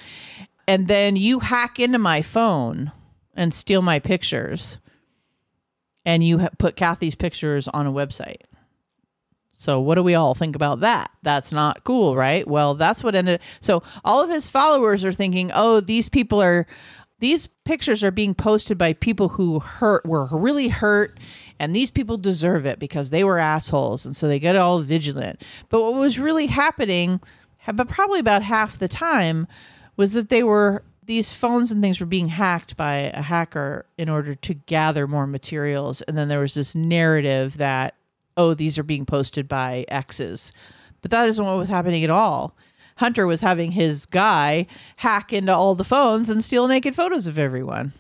And 0.67 0.89
then 0.89 1.17
you 1.17 1.41
hack 1.41 1.79
into 1.79 1.99
my 1.99 2.23
phone 2.23 2.93
and 3.35 3.53
steal 3.53 3.83
my 3.83 3.99
pictures, 3.99 4.79
and 6.07 6.25
you 6.25 6.39
ha- 6.39 6.49
put 6.57 6.77
Kathy's 6.77 7.15
pictures 7.15 7.69
on 7.69 7.87
a 7.87 7.93
website. 7.93 8.41
So 9.55 9.79
what 9.81 9.97
do 9.97 10.03
we 10.03 10.15
all 10.15 10.35
think 10.35 10.57
about 10.57 10.81
that? 10.81 11.11
That's 11.23 11.53
not 11.53 11.85
cool, 11.85 12.17
right? 12.17 12.49
Well, 12.49 12.75
that's 12.75 13.05
what 13.05 13.15
ended. 13.15 13.41
So 13.61 13.83
all 14.03 14.23
of 14.23 14.31
his 14.31 14.49
followers 14.49 15.05
are 15.05 15.13
thinking, 15.13 15.51
"Oh, 15.53 15.81
these 15.81 16.09
people 16.09 16.41
are 16.41 16.67
these 17.19 17.47
pictures 17.47 18.03
are 18.03 18.11
being 18.11 18.35
posted 18.35 18.79
by 18.79 18.95
people 18.95 19.29
who 19.29 19.59
hurt 19.59 20.07
were 20.07 20.27
really 20.33 20.69
hurt 20.69 21.19
and 21.59 21.75
these 21.75 21.91
people 21.91 22.17
deserve 22.17 22.67
it 22.67 22.79
because 22.79 23.11
they 23.11 23.25
were 23.25 23.39
assholes 23.39 24.05
and 24.05 24.17
so 24.17 24.29
they 24.29 24.39
get 24.39 24.57
all 24.57 24.81
vigilant." 24.81 25.43
But 25.69 25.83
what 25.83 25.95
was 25.95 26.19
really 26.19 26.47
happening, 26.47 27.21
but 27.73 27.89
probably 27.89 28.21
about 28.21 28.43
half 28.43 28.79
the 28.79 28.89
time 28.89 29.47
was 29.97 30.13
that 30.13 30.29
they 30.29 30.43
were 30.43 30.83
these 31.07 31.33
phones 31.33 31.71
and 31.71 31.83
things 31.83 32.01
were 32.01 32.07
being 32.07 32.29
hacked 32.29 32.77
by 32.77 33.13
a 33.15 33.21
hacker 33.21 33.85
in 33.99 34.09
order 34.09 34.35
to 34.35 34.55
gather 34.55 35.07
more 35.07 35.27
materials 35.27 36.01
and 36.03 36.17
then 36.17 36.29
there 36.29 36.41
was 36.41 36.55
this 36.55 36.75
narrative 36.75 37.59
that 37.59 37.95
oh, 38.37 38.55
these 38.55 38.79
are 38.79 38.85
being 38.85 39.07
posted 39.07 39.49
by 39.49 39.85
exes. 39.89 40.53
But 41.03 41.11
that 41.11 41.29
isn't 41.29 41.45
what 41.45 41.57
was 41.57 41.69
happening 41.69 42.05
at 42.05 42.11
all. 42.11 42.57
Hunter 42.97 43.27
was 43.27 43.41
having 43.41 43.73
his 43.73 44.07
guy 44.07 44.67
hack 44.97 45.33
into 45.33 45.55
all 45.55 45.75
the 45.75 45.85
phones 45.85 46.31
and 46.31 46.43
steal 46.43 46.69
naked 46.69 46.95
photos 46.95 47.27
of 47.27 47.39
everyone. 47.39 47.93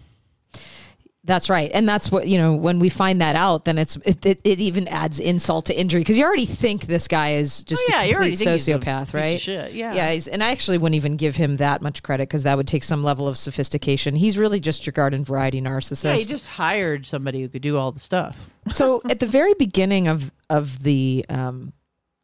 That's 1.27 1.49
right, 1.49 1.71
and 1.73 1.89
that's 1.89 2.13
what 2.13 2.29
you 2.29 2.37
know. 2.37 2.55
When 2.55 2.79
we 2.79 2.91
find 2.91 3.23
that 3.23 3.35
out, 3.35 3.65
then 3.65 3.79
it's 3.79 3.97
it, 4.05 4.27
it, 4.27 4.41
it 4.45 4.61
even 4.61 4.87
adds 4.89 5.19
insult 5.19 5.65
to 5.67 5.75
injury 5.79 6.03
because 6.03 6.19
you 6.19 6.25
already 6.25 6.45
think 6.45 6.85
this 6.85 7.09
guy 7.09 7.37
is 7.37 7.65
just 7.65 7.83
Oh, 7.89 7.95
yeah, 7.95 8.03
a 8.03 8.13
complete 8.13 8.41
a 8.43 8.45
sociopath, 8.45 9.07
piece 9.07 9.15
right? 9.15 9.41
shit, 9.41 9.73
yeah. 9.73 9.95
yeah. 9.95 10.13
He's, 10.13 10.29
and 10.29 10.45
I 10.45 10.51
actually 10.51 10.77
wouldn't 10.77 10.97
even 10.97 11.17
give 11.17 11.37
him 11.37 11.57
that 11.57 11.81
much 11.81 12.03
credit 12.03 12.29
because 12.29 12.43
that 12.43 12.59
would 12.59 12.69
take 12.69 12.85
some 12.85 13.03
level 13.03 13.27
of 13.27 13.39
sophistication. 13.39 14.17
He's 14.17 14.37
really 14.37 14.61
just 14.61 14.85
your 14.85 14.93
garden 14.93 15.25
variety 15.25 15.63
narcissist. 15.63 16.05
Yeah, 16.05 16.17
he 16.17 16.27
just 16.27 16.47
hired 16.47 17.07
somebody 17.07 17.41
who 17.41 17.49
could 17.49 17.63
do 17.63 17.79
all 17.79 17.91
the 17.91 18.01
stuff. 18.01 18.45
so 18.73 19.01
at 19.09 19.19
the 19.19 19.27
very 19.27 19.55
beginning 19.55 20.09
of 20.09 20.31
of 20.51 20.83
the 20.83 21.25
um, 21.31 21.73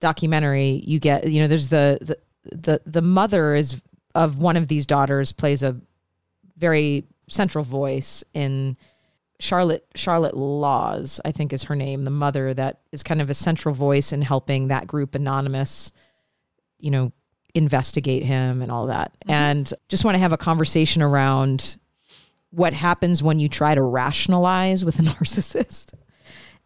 documentary, 0.01 0.83
you 0.85 0.99
get 0.99 1.27
you 1.27 1.41
know 1.41 1.49
there's 1.49 1.71
the 1.71 1.99
the 2.03 2.19
the 2.55 2.83
the 2.85 3.03
mother 3.03 3.55
is 3.55 3.81
of 4.15 4.37
one 4.37 4.59
of 4.59 4.69
these 4.69 4.85
daughters 4.85 5.33
plays 5.33 5.63
a 5.63 5.81
very 6.59 7.05
central 7.29 7.65
voice 7.65 8.25
in 8.35 8.77
Charlotte 9.41 9.87
Charlotte 9.95 10.37
Laws, 10.37 11.21
I 11.25 11.33
think 11.33 11.53
is 11.53 11.65
her 11.65 11.75
name, 11.75 12.05
the 12.05 12.11
mother 12.11 12.55
that 12.55 12.81
is 12.93 13.03
kind 13.03 13.21
of 13.21 13.31
a 13.31 13.35
central 13.35 13.75
voice 13.75 14.13
in 14.13 14.23
helping 14.23 14.69
that 14.69 14.87
group 14.87 15.15
anonymous, 15.15 15.93
you 16.79 16.91
know, 16.91 17.13
investigate 17.55 18.23
him 18.23 18.63
and 18.63 18.71
all 18.71 18.87
that. 18.87 19.13
Mm-hmm. 19.21 19.31
And 19.31 19.75
just 19.89 20.05
want 20.05 20.15
to 20.15 20.21
have 20.21 20.33
a 20.33 20.39
conversation 20.39 21.03
around 21.03 21.77
what 22.51 22.73
happens 22.73 23.23
when 23.23 23.39
you 23.39 23.49
try 23.49 23.75
to 23.75 23.83
rationalize 23.83 24.85
with 24.85 24.99
a 24.99 25.03
narcissist 25.11 25.95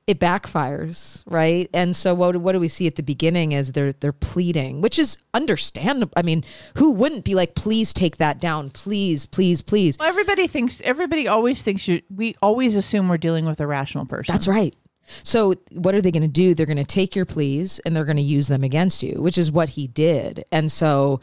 it 0.07 0.21
backfires, 0.21 1.23
right? 1.27 1.69
And 1.73 1.97
so 1.97 2.15
what 2.15 2.37
what 2.37 2.53
do 2.53 2.61
we 2.61 2.69
see 2.69 2.87
at 2.87 2.97
the 2.97 3.03
beginning 3.03 3.53
is 3.53 3.73
they're 3.73 3.93
they're 3.93 4.13
pleading, 4.13 4.81
which 4.81 4.99
is 4.99 5.17
understandable. 5.33 6.13
I 6.17 6.23
mean, 6.23 6.45
who 6.77 6.93
wouldn't 6.93 7.25
be 7.25 7.35
like, 7.35 7.55
please 7.55 7.93
take 7.93 8.19
that 8.19 8.41
down, 8.41 8.71
please, 8.71 9.25
please, 9.25 9.63
please. 9.63 9.99
Well, 9.99 10.09
everybody 10.09 10.47
thinks. 10.47 10.81
Everybody 10.83 11.27
always 11.27 11.63
thinks 11.63 11.89
you. 11.89 12.03
We 12.15 12.35
always 12.43 12.77
assume 12.77 13.09
we're 13.09 13.17
dealing 13.17 13.47
with 13.47 13.61
a 13.61 13.67
rational 13.67 14.05
person. 14.05 14.33
That's 14.33 14.49
right. 14.49 14.75
So 15.23 15.55
what 15.73 15.95
are 15.95 16.01
they 16.01 16.11
going 16.11 16.23
to 16.23 16.29
do? 16.29 16.55
They're 16.55 16.67
going 16.67 16.77
to 16.79 16.85
take 16.85 17.15
your 17.15 17.27
pleas 17.27 17.79
and 17.81 17.95
they're 17.95 18.07
going 18.07 18.17
to 18.17 18.23
use 18.23 18.49
them 18.49 18.65
against 18.65 19.03
you, 19.03 19.21
which 19.21 19.37
is 19.37 19.51
what 19.51 19.71
he 19.71 19.87
did. 19.87 20.45
And 20.51 20.73
so 20.73 21.21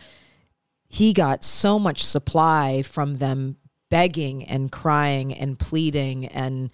he 0.88 1.14
got 1.14 1.44
so 1.44 1.80
much 1.80 2.04
supply 2.04 2.84
from 2.84 3.18
them 3.18 3.58
begging 3.90 4.44
and 4.46 4.72
crying 4.72 5.34
and 5.34 5.58
pleading 5.58 6.28
and 6.28 6.70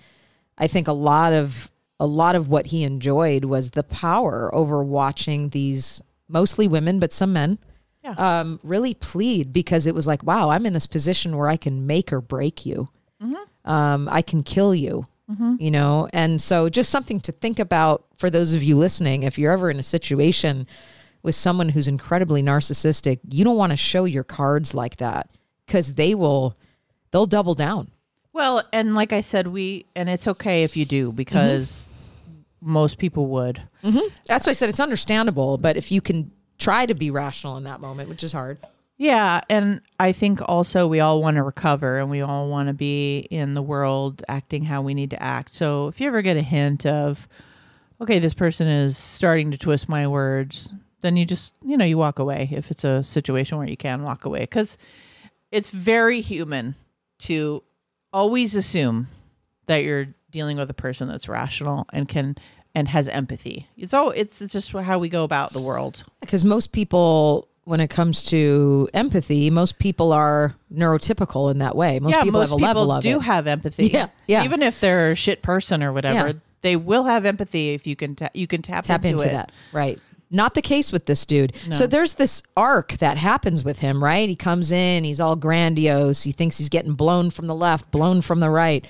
I 0.57 0.67
think 0.67 0.87
a 0.87 0.93
lot 0.93 1.33
of 1.33 1.69
a 1.99 2.05
lot 2.05 2.35
of 2.35 2.47
what 2.47 2.67
he 2.67 2.83
enjoyed 2.83 3.45
was 3.45 3.71
the 3.71 3.83
power 3.83 4.53
over 4.53 4.83
watching 4.83 5.49
these 5.49 6.01
mostly 6.27 6.67
women 6.67 6.99
but 6.99 7.11
some 7.13 7.33
men 7.33 7.57
Yeah. 8.03 8.13
um, 8.17 8.59
really 8.63 8.93
plead 8.93 9.51
because 9.53 9.87
it 9.87 9.95
was 9.95 10.05
like 10.07 10.23
wow 10.23 10.49
I'm 10.49 10.65
in 10.65 10.73
this 10.73 10.87
position 10.87 11.35
where 11.37 11.47
I 11.49 11.57
can 11.57 11.87
make 11.87 12.11
or 12.13 12.21
break 12.21 12.65
you. 12.65 12.89
Um, 13.65 14.07
I 14.09 14.21
can 14.21 14.43
kill 14.43 14.73
you 14.75 15.05
you 15.59 15.71
know? 15.71 16.07
And 16.13 16.41
so 16.41 16.69
just 16.69 16.89
something 16.89 17.19
to 17.21 17.33
think 17.33 17.59
about 17.59 18.05
for 18.17 18.29
those 18.29 18.53
of 18.53 18.63
you 18.63 18.77
listening 18.77 19.23
if 19.23 19.37
you're 19.37 19.51
ever 19.51 19.69
in 19.69 19.77
a 19.77 19.83
situation 19.83 20.65
with 21.21 21.35
someone 21.35 21.67
who's 21.69 21.87
incredibly 21.89 22.41
narcissistic 22.41 23.19
you 23.29 23.43
don't 23.43 23.57
want 23.57 23.71
to 23.71 23.75
show 23.75 24.05
your 24.05 24.23
cards 24.23 24.73
like 24.73 24.97
that 24.97 25.29
because 25.65 25.95
they 25.95 26.15
will 26.15 26.55
they'll 27.11 27.25
double 27.25 27.55
down 27.55 27.89
Well, 28.37 28.63
and 28.71 28.93
like 28.93 29.13
I 29.13 29.21
said, 29.21 29.47
we 29.47 29.87
and 29.95 30.07
it's 30.07 30.27
okay 30.27 30.63
if 30.63 30.77
you 30.77 30.85
do 30.85 31.07
mm-hmm. 31.07 31.15
because 31.15 31.89
most 32.61 32.99
people 32.99 33.25
would. 33.27 33.63
Mm-hmm. 33.83 34.07
that's 34.25 34.45
why 34.45 34.49
i 34.49 34.53
said 34.53 34.67
it's 34.67 34.79
understandable 34.79 35.57
but 35.57 35.77
if 35.77 35.91
you 35.91 36.01
can 36.01 36.31
try 36.57 36.85
to 36.85 36.93
be 36.93 37.09
rational 37.11 37.55
in 37.55 37.63
that 37.63 37.79
moment 37.79 38.09
which 38.09 38.23
is 38.23 38.33
hard 38.33 38.57
Yeah, 38.97 39.41
and 39.47 39.81
I 39.99 40.11
think 40.11 40.39
also 40.43 40.87
we 40.87 40.99
all 40.99 41.21
want 41.21 41.35
to 41.35 41.43
recover 41.43 41.99
and 41.99 42.09
we 42.09 42.21
all 42.21 42.49
want 42.49 42.67
to 42.67 42.73
be 42.73 43.19
in 43.29 43.53
the 43.53 43.61
world 43.61 44.23
acting 44.27 44.63
how 44.63 44.81
we 44.81 44.95
need 44.95 45.11
to 45.11 45.21
act. 45.21 45.55
So 45.55 45.87
if 45.87 46.01
you 46.01 46.07
ever 46.07 46.23
get 46.23 46.35
a 46.35 46.41
hint 46.41 46.85
of, 46.85 47.27
okay, 48.01 48.17
this 48.17 48.33
person 48.33 48.67
is 48.67 48.97
starting 48.97 49.51
to 49.51 49.57
twist 49.57 49.87
my 49.87 50.07
words, 50.07 50.73
then 51.01 51.15
you 51.15 51.25
just, 51.25 51.53
you 51.63 51.77
know, 51.77 51.85
you 51.85 51.97
walk 51.97 52.17
away 52.17 52.49
if 52.51 52.71
it's 52.71 52.83
a 52.83 53.03
situation 53.03 53.59
where 53.59 53.69
you 53.69 53.77
can 53.77 54.01
walk 54.01 54.25
away 54.25 54.41
because 54.41 54.79
it's 55.51 55.69
very 55.69 56.21
human 56.21 56.73
to 57.19 57.61
always 58.13 58.55
assume 58.55 59.07
that 59.67 59.83
you're 59.83 60.07
dealing 60.31 60.57
with 60.57 60.69
a 60.69 60.73
person 60.73 61.07
that's 61.07 61.27
rational 61.27 61.85
and 61.93 62.07
can 62.07 62.35
and 62.75 62.87
has 62.89 63.07
empathy. 63.07 63.67
It's 63.77 63.93
all 63.93 64.11
it's 64.11 64.41
it's 64.41 64.53
just 64.53 64.71
how 64.71 64.99
we 64.99 65.09
go 65.09 65.23
about 65.23 65.53
the 65.53 65.61
world. 65.61 66.03
because 66.21 66.45
most 66.45 66.71
people 66.71 67.47
when 67.63 67.79
it 67.81 67.89
comes 67.89 68.23
to 68.23 68.87
empathy 68.93 69.49
most 69.49 69.77
people 69.77 70.13
are 70.13 70.55
neurotypical 70.73 71.51
in 71.51 71.57
that 71.57 71.75
way 71.75 71.99
most 71.99 72.13
yeah, 72.13 72.23
people 72.23 72.39
most 72.39 72.49
have 72.51 72.55
a 72.57 72.59
people 72.59 72.67
level 72.85 72.91
of 72.93 73.03
do 73.03 73.17
it 73.17 73.23
have 73.23 73.45
empathy. 73.47 73.87
Yeah, 73.87 74.07
yeah. 74.27 74.43
Even 74.43 74.61
if 74.61 74.79
they're 74.79 75.11
a 75.11 75.15
shit 75.15 75.41
person 75.41 75.83
or 75.83 75.91
whatever, 75.91 76.27
Yeah. 76.27 76.33
they 76.61 76.75
will 76.77 77.03
have 77.03 77.25
empathy 77.25 77.73
if 77.73 77.85
you 77.85 77.95
can 77.97 78.15
ta- 78.15 78.29
you 78.33 78.47
can 78.47 78.61
tap, 78.61 78.85
tap 78.85 79.03
into, 79.03 79.23
it. 79.23 79.31
that 79.31 79.51
right 79.73 79.99
not 80.29 80.53
the 80.53 80.61
case 80.61 80.91
with 80.91 81.05
this 81.05 81.25
dude. 81.25 81.53
So 81.71 81.87
there's 81.87 82.15
this 82.15 82.43
arc 82.55 82.93
that 82.97 83.17
happens 83.17 83.63
with 83.63 83.79
him 83.79 84.03
right? 84.03 84.27
He 84.27 84.35
comes 84.35 84.71
in 84.71 85.03
he's 85.03 85.21
all 85.21 85.35
grandiose. 85.35 86.23
He 86.23 86.31
thinks 86.31 86.57
he's 86.57 86.69
getting 86.69 86.93
blown 86.93 87.29
from 87.29 87.47
the 87.47 87.55
left 87.55 87.91
blown 87.91 88.21
from 88.21 88.39
the 88.39 88.49
right. 88.49 88.85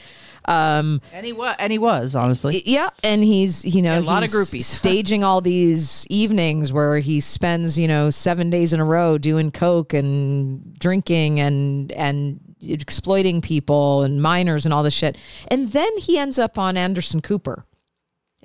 Um 0.45 1.01
And 1.13 1.25
he 1.25 1.33
was, 1.33 1.55
and 1.59 1.71
he 1.71 1.77
was 1.77 2.15
honestly. 2.15 2.63
yeah 2.65 2.89
and 3.03 3.23
he's 3.23 3.65
you 3.65 3.81
know 3.81 3.99
a 3.99 4.01
lot 4.01 4.23
of 4.23 4.29
groupies. 4.29 4.63
staging 4.79 5.23
all 5.23 5.41
these 5.41 6.07
evenings 6.09 6.71
where 6.73 6.99
he 6.99 7.19
spends 7.19 7.77
you 7.77 7.87
know 7.87 8.09
seven 8.09 8.49
days 8.49 8.73
in 8.73 8.79
a 8.79 8.85
row 8.85 9.17
doing 9.17 9.51
coke 9.51 9.93
and 9.93 10.73
drinking 10.79 11.39
and 11.39 11.91
and 11.91 12.39
exploiting 12.59 13.39
people 13.41 14.01
and 14.01 14.19
minors 14.19 14.65
and 14.65 14.73
all 14.73 14.81
this 14.81 14.93
shit. 14.95 15.15
And 15.49 15.69
then 15.69 15.95
he 15.99 16.17
ends 16.17 16.39
up 16.39 16.57
on 16.57 16.77
anderson 16.77 17.21
cooper 17.21 17.65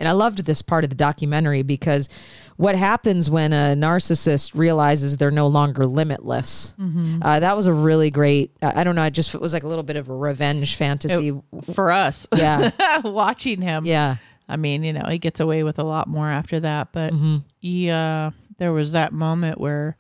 and 0.02 0.08
I 0.08 0.12
loved 0.12 0.44
this 0.44 0.60
part 0.60 0.82
of 0.84 0.90
the 0.90 0.96
documentary 0.96 1.62
because 1.62 2.08
what 2.56 2.74
happens 2.74 3.30
when 3.30 3.52
a 3.52 3.74
narcissist 3.76 4.50
realizes 4.54 5.16
they're 5.16 5.30
no 5.30 5.46
longer 5.46 5.86
limitless. 5.86 6.74
Mm-hmm. 6.78 7.20
Uh, 7.22 7.38
that 7.40 7.56
was 7.56 7.66
a 7.66 7.72
really 7.72 8.10
great. 8.10 8.50
I 8.60 8.80
I 8.80 8.84
don't 8.84 8.96
know. 8.96 9.04
It 9.04 9.12
just 9.12 9.34
it 9.34 9.40
was 9.40 9.54
like 9.54 9.62
a 9.62 9.68
little 9.68 9.84
bit 9.84 9.96
of 9.96 10.08
a 10.10 10.14
revenge 10.14 10.74
fantasy. 10.76 11.32
for 11.72 11.90
us. 11.92 12.26
Yeah. 12.36 12.72
watching 13.04 13.62
him. 13.62 13.86
yeah. 13.86 14.16
I 14.48 14.56
mean, 14.56 14.82
you 14.82 14.92
know, 14.92 15.06
he 15.08 15.18
gets 15.18 15.38
away 15.40 15.62
with 15.62 15.78
a 15.78 15.84
lot 15.84 16.08
more 16.08 16.28
after 16.28 16.60
that, 16.60 16.88
but 16.92 17.12
Mm-hmm. 17.12 17.36
he 17.60 17.88
uh 17.88 18.32
there 18.58 18.72
was 18.72 18.92
that 18.92 19.12
moment 19.12 19.58
where 19.58 19.96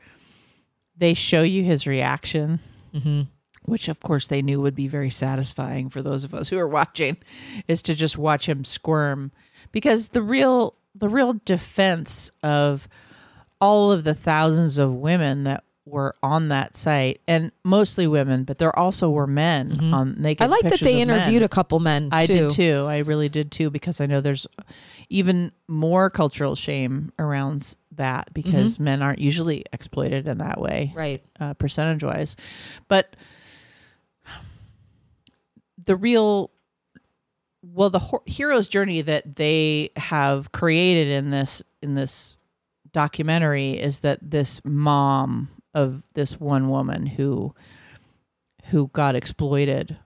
they 0.96 1.14
show 1.14 1.42
you 1.42 1.62
his 1.64 1.86
reaction. 1.86 2.60
Mm-hmm. 2.94 3.22
Which 3.64 3.88
of 3.88 4.00
course 4.00 4.26
they 4.26 4.42
knew 4.42 4.60
would 4.60 4.74
be 4.74 4.88
very 4.88 5.08
satisfying 5.10 5.88
for 5.88 6.02
those 6.02 6.24
of 6.24 6.34
us 6.34 6.48
who 6.48 6.58
are 6.58 6.68
watching, 6.80 7.16
is 7.68 7.80
to 7.82 7.94
just 7.94 8.18
watch 8.18 8.48
him 8.48 8.64
squirm, 8.64 9.30
because 9.70 10.08
the 10.08 10.22
real 10.22 10.74
the 10.94 11.08
real 11.08 11.34
defense 11.44 12.30
of 12.42 12.88
all 13.60 13.92
of 13.92 14.04
the 14.04 14.14
thousands 14.14 14.76
of 14.78 14.92
women 14.92 15.44
that 15.44 15.64
were 15.84 16.14
on 16.22 16.48
that 16.48 16.76
site, 16.76 17.20
and 17.26 17.50
mostly 17.64 18.06
women, 18.06 18.44
but 18.44 18.58
there 18.58 18.76
also 18.78 19.10
were 19.10 19.26
men 19.26 19.92
on 19.92 20.14
naked. 20.20 20.44
Mm-hmm. 20.44 20.52
I 20.52 20.56
like 20.56 20.62
that 20.70 20.80
they 20.80 21.00
of 21.02 21.08
men. 21.08 21.16
interviewed 21.18 21.42
a 21.42 21.48
couple 21.48 21.80
men. 21.80 22.08
I 22.12 22.24
too. 22.26 22.34
did 22.48 22.50
too. 22.50 22.86
I 22.88 22.98
really 22.98 23.28
did 23.28 23.50
too 23.50 23.68
because 23.70 24.00
I 24.00 24.06
know 24.06 24.20
there's 24.20 24.46
even 25.08 25.50
more 25.66 26.08
cultural 26.08 26.54
shame 26.54 27.12
around 27.18 27.74
that 27.96 28.32
because 28.32 28.78
men 28.78 29.02
aren't 29.02 29.18
usually 29.18 29.64
exploited 29.72 30.28
in 30.28 30.38
that 30.38 30.60
way, 30.60 30.92
Right. 30.94 31.22
uh, 31.40 31.54
percentage 31.54 32.04
wise. 32.04 32.36
But 32.88 33.16
the 35.84 35.96
real, 35.96 36.50
well, 37.62 37.90
the 37.90 37.98
hor- 37.98 38.22
hero's 38.26 38.68
journey 38.68 39.02
that 39.02 39.36
they 39.36 39.90
have 39.96 40.52
created 40.52 41.08
in 41.08 41.30
this 41.30 41.62
in 41.80 41.94
this 41.94 42.36
documentary 42.92 43.72
is 43.72 44.00
that 44.00 44.18
this 44.22 44.60
mom 44.64 45.48
of 45.74 46.02
this 46.14 46.38
one 46.38 46.68
woman 46.68 47.06
who 47.06 47.54
who 48.66 48.88
got 48.88 49.14
exploited 49.14 49.96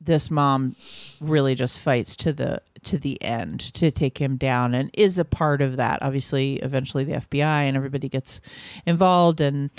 this 0.00 0.30
mom 0.30 0.76
really 1.20 1.54
just 1.54 1.78
fights 1.78 2.14
to 2.16 2.32
the 2.32 2.60
to 2.82 2.98
the 2.98 3.20
end 3.22 3.60
to 3.60 3.90
take 3.90 4.18
him 4.18 4.36
down 4.36 4.74
and 4.74 4.90
is 4.92 5.18
a 5.18 5.24
part 5.24 5.62
of 5.62 5.76
that. 5.76 6.02
Obviously 6.02 6.56
eventually 6.56 7.04
the 7.04 7.14
FBI 7.14 7.40
and 7.40 7.76
everybody 7.76 8.08
gets 8.08 8.40
involved 8.86 9.40
and 9.40 9.70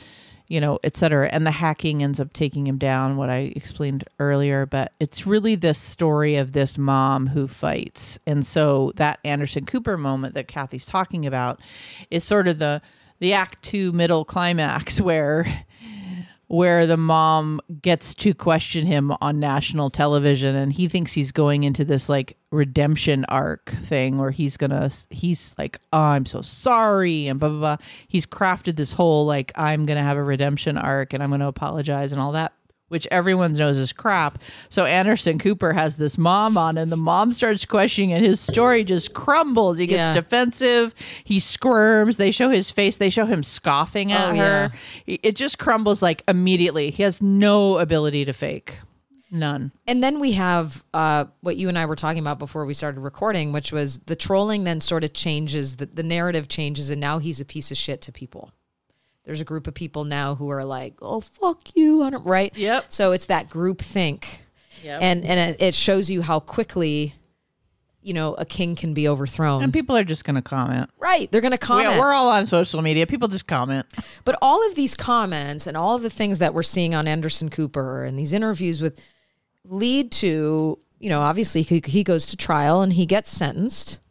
you 0.48 0.62
know 0.62 0.80
et 0.84 0.98
cetera. 0.98 1.28
And 1.32 1.46
the 1.46 1.52
hacking 1.52 2.04
ends 2.04 2.20
up 2.20 2.34
taking 2.34 2.68
him 2.68 2.78
down 2.78 3.18
what 3.18 3.30
I 3.30 3.54
explained 3.56 4.04
earlier 4.20 4.66
but 4.66 4.92
it's 5.00 5.26
really 5.26 5.56
this 5.56 5.80
story 5.80 6.36
of 6.36 6.52
this 6.52 6.78
mom 6.78 7.28
who 7.28 7.48
fights. 7.48 8.20
And 8.26 8.46
so 8.46 8.92
that 8.96 9.20
Anderson 9.24 9.66
Cooper 9.66 9.98
moment 9.98 10.34
that 10.36 10.48
Kathy's 10.48 10.86
talking 10.86 11.26
about 11.26 11.60
is 12.10 12.24
sort 12.24 12.48
of 12.48 12.60
the 12.60 12.82
the 13.20 13.34
act 13.34 13.64
2 13.64 13.92
middle 13.92 14.26
climax 14.26 15.00
where 15.02 15.66
where 16.48 16.86
the 16.86 16.98
mom 16.98 17.60
gets 17.82 18.14
to 18.16 18.34
question 18.34 18.86
him 18.86 19.12
on 19.22 19.40
national 19.40 19.90
television 19.90 20.56
and 20.56 20.74
he 20.74 20.88
thinks 20.88 21.14
he's 21.14 21.32
going 21.32 21.64
into 21.64 21.84
this 21.84 22.08
like 22.10 22.38
redemption 22.52 23.26
arc 23.30 23.72
thing 23.84 24.18
where 24.18 24.32
he's 24.32 24.58
gonna 24.58 24.90
he's 25.10 25.56
like 25.58 25.80
oh 25.92 26.00
i'm 26.00 26.26
so 26.26 26.42
sorry 26.42 27.28
and 27.28 27.40
blah 27.40 27.50
blah 27.50 27.60
blah. 27.60 27.78
He's 28.08 28.26
crafted 28.26 28.76
this 28.76 28.94
whole 28.94 29.26
like 29.26 29.52
i'm 29.56 29.86
gonna 29.86 30.04
have 30.04 30.18
a 30.18 30.24
redemption 30.24 30.78
arc 30.78 31.14
and 31.14 31.22
i'm 31.22 31.32
gonna 31.32 31.48
apologize 31.48 32.12
and 32.12 32.22
all 32.22 32.32
that 32.34 32.54
which 32.90 33.08
everyone 33.12 33.54
knows 33.54 33.78
is 33.78 33.92
crap 33.92 34.40
so 34.70 34.86
anderson 34.86 35.40
cooper 35.40 35.74
has 35.74 35.98
this 35.98 36.18
mom 36.18 36.58
on 36.58 36.78
and 36.78 36.92
the 36.92 36.96
mom 36.98 37.34
starts 37.34 37.66
questioning 37.66 38.14
and 38.14 38.24
his 38.26 38.40
story 38.40 38.84
just 38.84 39.14
crumbles 39.14 39.78
he 39.78 39.88
gets 39.88 40.08
Yeah. 40.10 40.14
defensive 40.14 40.94
he 41.24 41.40
squirms 41.40 42.18
they 42.18 42.32
show 42.32 42.50
his 42.50 42.70
face 42.72 42.98
they 42.98 43.10
show 43.10 43.26
him 43.26 43.44
scoffing 43.44 44.12
at 44.12 44.34
Oh, 44.34 44.36
her 44.38 44.72
it 45.08 45.36
just 45.36 45.58
crumbles 45.58 46.02
like 46.02 46.24
immediately. 46.28 46.90
He 46.92 47.04
has 47.04 47.22
no 47.22 47.78
ability 47.78 48.26
to 48.26 48.34
fake. 48.34 48.78
None. 49.32 49.72
And 49.88 50.04
then 50.04 50.20
we 50.20 50.34
have 50.34 50.84
uh, 50.94 51.26
what 51.42 51.58
you 51.58 51.68
and 51.70 51.78
I 51.78 51.86
were 51.86 51.96
talking 51.96 52.20
about 52.20 52.40
before 52.40 52.66
we 52.66 52.74
started 52.74 53.02
recording, 53.02 53.52
which 53.52 53.72
was 53.72 54.00
the 54.02 54.16
trolling 54.16 54.64
then 54.64 54.80
sort 54.80 55.04
of 55.04 55.14
changes, 55.14 55.76
the, 55.78 55.88
the 55.88 56.04
narrative 56.04 56.48
changes, 56.48 56.90
and 56.90 57.02
now 57.02 57.20
he's 57.20 57.42
a 57.42 57.46
piece 57.46 57.72
of 57.72 57.78
shit 57.78 58.02
to 58.04 58.12
people. 58.12 58.52
There's 59.26 59.42
a 59.42 59.46
group 59.46 59.66
of 59.68 59.74
people 59.74 60.04
now 60.06 60.36
who 60.36 60.50
are 60.50 60.64
like, 60.64 60.96
oh, 61.02 61.20
fuck 61.20 61.76
you, 61.76 62.04
I 62.04 62.12
don't- 62.12 62.26
right? 62.26 62.56
Yep. 62.56 62.86
So 62.90 63.12
it's 63.12 63.26
that 63.26 63.50
group 63.50 63.82
think. 63.82 64.44
Yep. 64.84 65.02
And, 65.02 65.26
and 65.26 65.40
it- 65.56 65.62
it 65.62 65.76
shows 65.76 66.10
you 66.12 66.22
how 66.22 66.40
quickly, 66.40 67.16
you 68.04 68.14
know, 68.14 68.36
a 68.36 68.46
king 68.46 68.76
can 68.76 68.94
be 68.94 69.08
overthrown. 69.08 69.64
And 69.64 69.74
people 69.74 69.98
are 69.98 70.04
just 70.04 70.26
going 70.26 70.36
to 70.36 70.44
comment. 70.44 70.92
right. 71.00 71.32
They're 71.32 71.42
going 71.42 71.52
to 71.54 71.58
comment. 71.58 71.96
We, 71.96 72.00
we're 72.00 72.14
all 72.14 72.30
on 72.30 72.46
social 72.46 72.84
media. 72.84 73.08
People 73.08 73.28
just 73.28 73.48
comment. 73.48 73.88
But 74.26 74.38
all 74.44 74.64
of 74.70 74.76
these 74.76 74.96
comments 74.96 75.66
and 75.66 75.76
all 75.76 75.96
of 75.96 76.04
the 76.04 76.10
things 76.12 76.38
that 76.38 76.54
we're 76.54 76.62
seeing 76.62 76.94
on 76.94 77.08
Anderson 77.08 77.50
Cooper 77.50 78.04
and 78.04 78.20
these 78.20 78.32
interviews 78.32 78.80
with 78.80 79.02
lead 79.64 80.12
to, 80.12 80.78
you 81.00 81.10
know, 81.10 81.22
obviously 81.22 81.64
he, 81.64 81.82
he 81.84 82.04
goes 82.04 82.28
to 82.28 82.38
trial 82.38 82.82
and 82.84 82.94
he 82.94 83.08
gets 83.08 83.32
sentenced. 83.32 84.02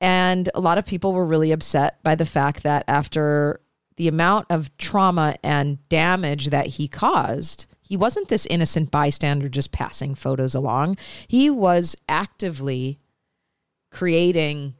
And 0.00 0.50
a 0.52 0.60
lot 0.60 0.78
of 0.78 0.84
people 0.84 1.12
were 1.12 1.24
really 1.24 1.52
upset 1.52 2.02
by 2.02 2.16
the 2.16 2.26
fact 2.26 2.64
that 2.64 2.84
after 2.88 3.60
the 3.96 4.08
amount 4.08 4.46
of 4.50 4.76
trauma 4.78 5.36
and 5.42 5.86
damage 5.88 6.50
that 6.50 6.66
he 6.66 6.88
caused, 6.88 7.66
he 7.80 7.96
wasn't 7.96 8.28
this 8.28 8.46
innocent 8.46 8.90
bystander 8.90 9.48
just 9.48 9.72
passing 9.72 10.14
photos 10.14 10.54
along. 10.54 10.96
He 11.28 11.50
was 11.50 11.96
actively 12.08 12.98
creating 13.90 14.74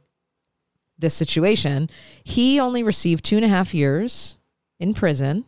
this 0.97 1.13
situation. 1.13 1.89
He 2.23 2.59
only 2.59 2.83
received 2.83 3.23
two 3.23 3.35
and 3.35 3.45
a 3.45 3.49
half 3.49 3.73
years 3.73 4.37
in 4.79 4.93
prison, 4.93 5.45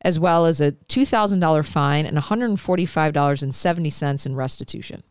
as 0.00 0.18
well 0.18 0.46
as 0.46 0.60
a 0.60 0.72
$2,000 0.72 1.66
fine 1.66 2.06
and 2.06 2.16
$145.70 2.16 4.26
in 4.26 4.36
restitution. 4.36 5.02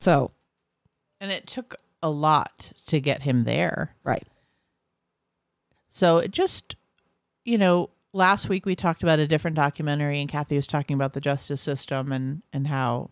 So, 0.00 0.32
And 1.20 1.30
it 1.30 1.46
took 1.46 1.76
a 2.02 2.10
lot 2.10 2.72
to 2.86 3.00
get 3.00 3.22
him 3.22 3.44
there. 3.44 3.94
right. 4.02 4.26
So 5.92 6.18
it 6.18 6.30
just, 6.30 6.74
you 7.44 7.58
know, 7.58 7.90
last 8.14 8.48
week 8.48 8.66
we 8.66 8.74
talked 8.74 9.02
about 9.02 9.18
a 9.18 9.26
different 9.28 9.56
documentary, 9.56 10.20
and 10.20 10.28
Kathy 10.28 10.56
was 10.56 10.66
talking 10.66 10.94
about 10.94 11.12
the 11.12 11.20
justice 11.20 11.60
system 11.60 12.10
and 12.10 12.42
and 12.52 12.66
how 12.66 13.10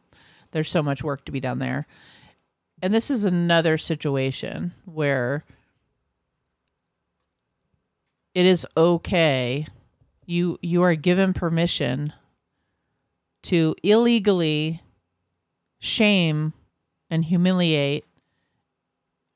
there's 0.51 0.71
so 0.71 0.83
much 0.83 1.05
work 1.05 1.25
to 1.27 1.33
be 1.33 1.41
done 1.41 1.59
there. 1.59 1.87
And 2.83 2.93
this 2.93 3.11
is 3.11 3.25
another 3.25 3.77
situation 3.77 4.73
where 4.87 5.45
it 8.35 8.47
is 8.47 8.67
okay. 8.77 9.67
You 10.25 10.59
you 10.63 10.83
are 10.83 10.95
given 10.95 11.35
permission 11.35 12.15
to 13.43 13.75
illegally 13.83 14.83
shame 15.81 16.55
and 17.11 17.27
humiliate 17.27 18.07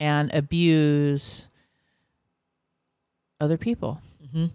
and 0.01 0.33
abuse 0.33 1.47
other 3.45 3.57
people, 3.59 4.01
Mhm. 4.25 4.51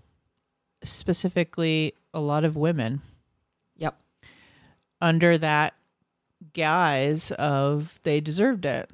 specifically 0.83 1.93
a 2.13 2.19
lot 2.19 2.43
of 2.43 2.55
women, 2.55 3.01
Yep. 3.77 3.99
under 5.01 5.37
that 5.37 5.73
guise 6.53 7.31
of 7.31 7.99
they 8.03 8.19
deserved 8.19 8.65
it. 8.65 8.89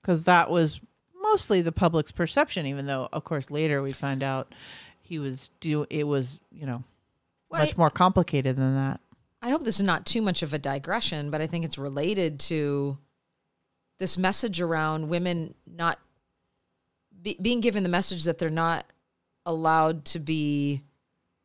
Because 0.00 0.24
that 0.24 0.50
was 0.50 0.80
mostly 1.20 1.60
the 1.60 1.72
public's 1.72 2.12
perception, 2.12 2.66
even 2.66 2.86
though, 2.86 3.08
of 3.12 3.24
course, 3.24 3.50
later 3.50 3.82
we 3.82 3.92
find 3.92 4.22
out 4.22 4.54
he 5.00 5.18
was 5.18 5.50
do 5.60 5.86
it 5.90 6.04
was 6.04 6.40
you 6.50 6.66
know 6.66 6.84
Well, 7.50 7.60
much 7.62 7.76
more 7.76 7.90
complicated 7.90 8.56
than 8.56 8.74
that. 8.74 9.00
I 9.40 9.50
hope 9.50 9.64
this 9.64 9.78
is 9.78 9.84
not 9.84 10.04
too 10.06 10.20
much 10.22 10.42
of 10.42 10.52
a 10.52 10.58
digression, 10.58 11.30
but 11.30 11.40
I 11.40 11.46
think 11.46 11.64
it's 11.64 11.78
related 11.78 12.40
to 12.40 12.98
this 13.98 14.16
message 14.18 14.60
around 14.60 15.08
women 15.08 15.54
not 15.66 15.98
be, 17.22 17.36
being 17.40 17.60
given 17.60 17.82
the 17.82 17.88
message 17.88 18.24
that 18.24 18.38
they're 18.38 18.50
not 18.50 18.86
allowed 19.48 20.04
to 20.04 20.18
be 20.20 20.82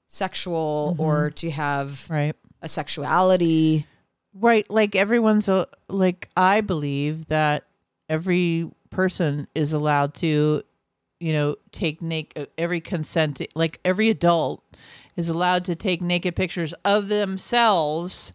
sexual 0.07 0.91
mm-hmm. 0.91 1.01
or 1.01 1.29
to 1.31 1.49
have 1.49 2.07
Right. 2.09 2.35
a 2.61 2.67
sexuality. 2.67 3.87
Right. 4.33 4.69
Like 4.69 4.95
everyone's 4.95 5.47
a, 5.47 5.67
like 5.87 6.29
I 6.35 6.61
believe 6.61 7.27
that 7.27 7.63
every 8.09 8.69
person 8.89 9.47
is 9.55 9.73
allowed 9.73 10.13
to, 10.15 10.63
you 11.19 11.33
know, 11.33 11.55
take 11.71 12.01
naked 12.01 12.43
uh, 12.43 12.45
every 12.57 12.81
consent 12.81 13.41
like 13.55 13.79
every 13.85 14.09
adult 14.09 14.63
is 15.15 15.29
allowed 15.29 15.63
to 15.65 15.75
take 15.75 16.01
naked 16.01 16.35
pictures 16.35 16.73
of 16.83 17.07
themselves 17.07 18.33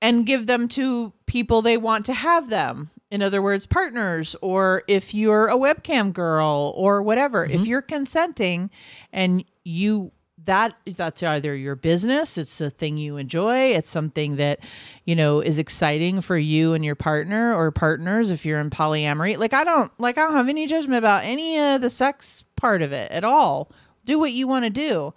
and 0.00 0.26
give 0.26 0.46
them 0.46 0.68
to 0.68 1.12
people 1.26 1.60
they 1.60 1.76
want 1.76 2.06
to 2.06 2.12
have 2.14 2.48
them. 2.48 2.90
In 3.10 3.22
other 3.22 3.42
words, 3.42 3.66
partners, 3.66 4.34
or 4.42 4.82
if 4.88 5.14
you're 5.14 5.48
a 5.48 5.56
webcam 5.56 6.12
girl 6.12 6.72
or 6.76 7.02
whatever, 7.02 7.44
if 7.44 7.52
mm-hmm. 7.52 7.64
you're 7.64 7.82
consenting 7.82 8.70
and 9.12 9.44
you 9.62 10.10
that 10.46 10.74
that's 10.96 11.22
either 11.22 11.54
your 11.54 11.76
business, 11.76 12.36
it's 12.36 12.60
a 12.60 12.70
thing 12.70 12.96
you 12.96 13.16
enjoy, 13.16 13.72
it's 13.72 13.90
something 13.90 14.36
that 14.36 14.60
you 15.04 15.14
know 15.14 15.40
is 15.40 15.58
exciting 15.58 16.20
for 16.20 16.36
you 16.36 16.74
and 16.74 16.84
your 16.84 16.94
partner 16.94 17.54
or 17.54 17.70
partners 17.70 18.30
if 18.30 18.44
you're 18.44 18.60
in 18.60 18.70
polyamory. 18.70 19.38
Like 19.38 19.54
I 19.54 19.64
don't 19.64 19.92
like 19.98 20.18
I 20.18 20.22
don't 20.22 20.34
have 20.34 20.48
any 20.48 20.66
judgment 20.66 20.98
about 20.98 21.24
any 21.24 21.58
of 21.58 21.80
the 21.80 21.90
sex 21.90 22.44
part 22.56 22.82
of 22.82 22.92
it 22.92 23.10
at 23.10 23.24
all. 23.24 23.70
Do 24.04 24.18
what 24.18 24.32
you 24.32 24.46
want 24.46 24.64
to 24.64 24.70
do. 24.70 25.14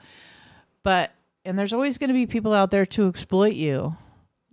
But 0.83 1.11
and 1.43 1.57
there's 1.57 1.73
always 1.73 1.97
going 1.97 2.09
to 2.09 2.13
be 2.13 2.27
people 2.27 2.53
out 2.53 2.71
there 2.71 2.85
to 2.85 3.07
exploit 3.07 3.55
you. 3.55 3.95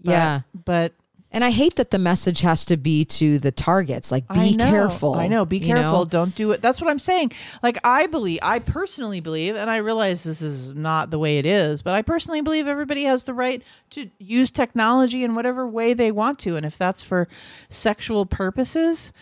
But- 0.02 0.10
yeah. 0.10 0.40
But 0.64 0.92
And 1.34 1.44
I 1.44 1.50
hate 1.50 1.74
that 1.74 1.90
the 1.90 1.98
message 1.98 2.42
has 2.42 2.64
to 2.66 2.76
be 2.76 3.04
to 3.06 3.40
the 3.40 3.50
targets 3.50 4.12
like 4.12 4.28
be 4.28 4.40
I 4.40 4.50
know, 4.52 4.70
careful. 4.70 5.14
I 5.14 5.26
know. 5.26 5.44
Be 5.44 5.58
you 5.58 5.74
careful. 5.74 5.98
know? 5.98 6.04
Don't 6.04 6.32
do 6.36 6.52
it. 6.52 6.60
That's 6.60 6.80
what 6.80 6.88
I'm 6.88 7.00
saying. 7.00 7.32
Like 7.60 7.76
I 7.82 8.06
believe, 8.06 8.38
I 8.40 8.60
personally 8.60 9.18
believe, 9.18 9.56
and 9.56 9.68
I 9.68 9.78
realize 9.78 10.22
this 10.22 10.40
is 10.40 10.72
not 10.76 11.10
the 11.10 11.18
way 11.18 11.38
it 11.38 11.44
is, 11.44 11.82
but 11.82 11.92
I 11.92 12.02
personally 12.02 12.40
believe 12.40 12.68
everybody 12.68 13.02
has 13.02 13.24
the 13.24 13.34
right 13.34 13.64
to 13.90 14.08
use 14.20 14.52
technology 14.52 15.24
in 15.24 15.34
whatever 15.34 15.66
way 15.66 15.92
they 15.92 16.12
want 16.12 16.38
to, 16.40 16.54
and 16.54 16.64
if 16.64 16.78
that's 16.78 17.02
for 17.02 17.26
sexual 17.68 18.26
purposes, 18.26 19.12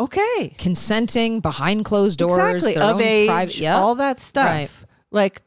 okay. 0.00 0.56
Consenting 0.58 1.38
behind 1.38 1.84
closed 1.84 2.18
doors, 2.18 2.64
exactly. 2.64 2.74
their 2.74 2.82
of 2.82 2.96
own 2.96 3.02
age, 3.02 3.28
private 3.28 3.58
yeah. 3.58 3.78
all 3.78 3.94
that 3.94 4.18
stuff. 4.18 4.44
Right. 4.44 4.70
Like, 5.12 5.42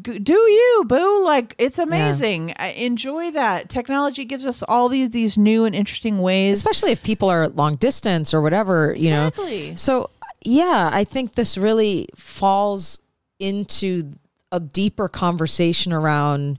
do 0.00 0.34
you, 0.34 0.84
boo? 0.86 1.24
Like, 1.24 1.54
it's 1.58 1.78
amazing. 1.78 2.54
I 2.58 2.68
enjoy 2.70 3.30
that. 3.30 3.68
Technology 3.68 4.24
gives 4.24 4.44
us 4.46 4.62
all 4.64 4.88
these 4.88 5.10
these 5.10 5.38
new 5.38 5.64
and 5.64 5.74
interesting 5.74 6.18
ways. 6.18 6.58
especially 6.58 6.90
if 6.90 7.02
people 7.02 7.28
are 7.28 7.48
long 7.48 7.76
distance 7.76 8.34
or 8.34 8.42
whatever, 8.42 8.94
you 8.96 9.10
know. 9.10 9.30
So, 9.76 10.10
yeah, 10.42 10.90
I 10.92 11.04
think 11.04 11.34
this 11.34 11.56
really 11.56 12.08
falls 12.16 13.00
into 13.38 14.12
a 14.50 14.60
deeper 14.60 15.08
conversation 15.08 15.92
around 15.92 16.58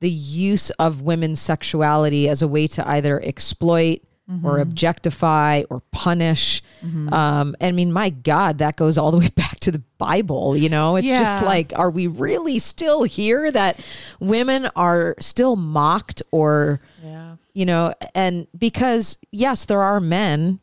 the 0.00 0.10
use 0.10 0.70
of 0.70 1.02
women's 1.02 1.40
sexuality 1.40 2.28
as 2.28 2.42
a 2.42 2.48
way 2.48 2.66
to 2.68 2.88
either 2.88 3.20
exploit 3.22 4.00
or 4.44 4.58
objectify 4.58 5.62
or 5.70 5.80
punish. 5.90 6.62
Um, 6.82 7.56
I 7.60 7.72
mean, 7.72 7.92
my 7.92 8.10
God, 8.10 8.58
that 8.58 8.76
goes 8.76 8.98
all 8.98 9.10
the 9.10 9.16
way 9.18 9.28
back 9.34 9.58
to 9.60 9.70
the 9.72 9.82
Bible. 9.96 10.56
You 10.56 10.68
know, 10.68 10.96
it's 10.96 11.08
just 11.08 11.42
like, 11.44 11.72
are 11.76 11.90
we 11.90 12.06
really 12.06 12.58
still 12.58 13.04
here 13.04 13.50
that 13.50 13.80
women 14.20 14.68
are 14.76 15.14
still 15.18 15.56
mocked 15.56 16.22
or 16.30 16.80
Yeah. 17.02 17.36
you 17.54 17.64
know, 17.64 17.94
and 18.14 18.46
because 18.56 19.18
yes, 19.32 19.64
there 19.64 19.82
are 19.82 19.98
men 20.00 20.60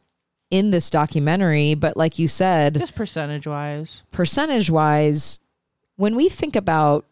in 0.52 0.70
this 0.70 0.92
documentary, 0.92 1.74
but 1.74 1.98
like 1.98 2.20
you 2.20 2.28
said, 2.28 2.76
Just 2.76 2.94
percentage 2.96 3.48
wise. 3.48 4.04
percentage 4.12 4.70
wise, 4.70 5.40
when 5.96 6.16
we 6.16 6.30
think 6.30 6.56
about 6.56 7.04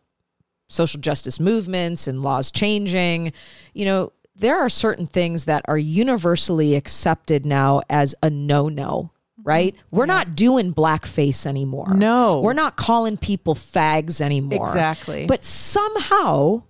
social 0.70 1.00
justice 1.02 1.40
movements 1.40 2.08
and 2.08 2.22
laws 2.22 2.52
changing, 2.52 3.34
you 3.74 3.86
know, 3.86 4.12
there 4.44 4.60
are 4.60 4.68
certain 4.68 5.08
things 5.08 5.46
that 5.46 5.64
are 5.70 5.78
universally 5.78 6.76
accepted 6.76 7.46
now 7.46 7.82
as 7.90 8.14
a 8.22 8.30
no 8.30 8.68
no, 8.68 9.12
mm-hmm. 9.40 9.48
right? 9.48 9.76
We're 9.90 10.06
not 10.06 10.36
doing 10.36 10.74
blackface 10.74 11.46
anymore. 11.46 11.94
No. 11.94 12.42
We're 12.42 12.52
not 12.52 12.76
calling 12.76 13.16
people 13.16 13.56
fags 13.56 14.20
anymore. 14.20 14.68
Exactly. 14.68 15.26
But 15.26 15.46
somehow, 15.46 16.64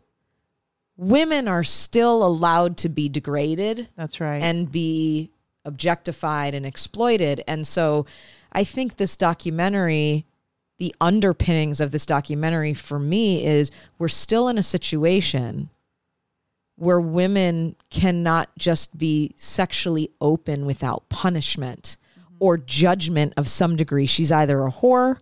women 0.97 1.47
are 1.47 1.63
still 1.63 2.23
allowed 2.23 2.77
to 2.77 2.89
be 2.89 3.09
degraded 3.09 3.89
That's 3.97 4.21
right. 4.21 4.43
and 4.43 4.71
be 4.71 5.31
objectified 5.65 6.53
and 6.53 6.67
exploited. 6.67 7.43
And 7.47 7.65
so 7.65 8.05
I 8.51 8.63
think 8.65 8.97
this 8.97 9.17
documentary, 9.17 10.27
the 10.77 10.93
underpinnings 11.01 11.81
of 11.81 11.89
this 11.89 12.05
documentary 12.05 12.75
for 12.75 12.99
me 12.99 13.43
is 13.43 13.71
we're 13.97 14.09
still 14.09 14.47
in 14.47 14.59
a 14.59 14.63
situation 14.63 15.71
where 16.75 16.99
women 16.99 17.75
cannot 17.89 18.49
just 18.57 18.97
be 18.97 19.33
sexually 19.37 20.09
open 20.19 20.65
without 20.65 21.07
punishment 21.09 21.97
or 22.39 22.57
judgment 22.57 23.33
of 23.37 23.47
some 23.47 23.75
degree. 23.75 24.05
She's 24.05 24.31
either 24.31 24.63
a 24.65 24.71
whore 24.71 25.19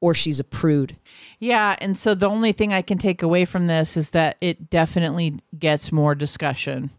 or 0.00 0.14
she's 0.14 0.38
a 0.38 0.44
prude. 0.44 0.96
yeah, 1.40 1.74
and 1.80 1.98
so 1.98 2.14
the 2.14 2.28
only 2.28 2.52
thing 2.52 2.72
I 2.72 2.82
can 2.82 2.98
take 2.98 3.22
away 3.22 3.44
from 3.44 3.66
this 3.66 3.96
is 3.96 4.10
that 4.10 4.36
it 4.40 4.70
definitely 4.70 5.40
gets 5.58 5.90
more 5.90 6.14
discussion 6.14 6.90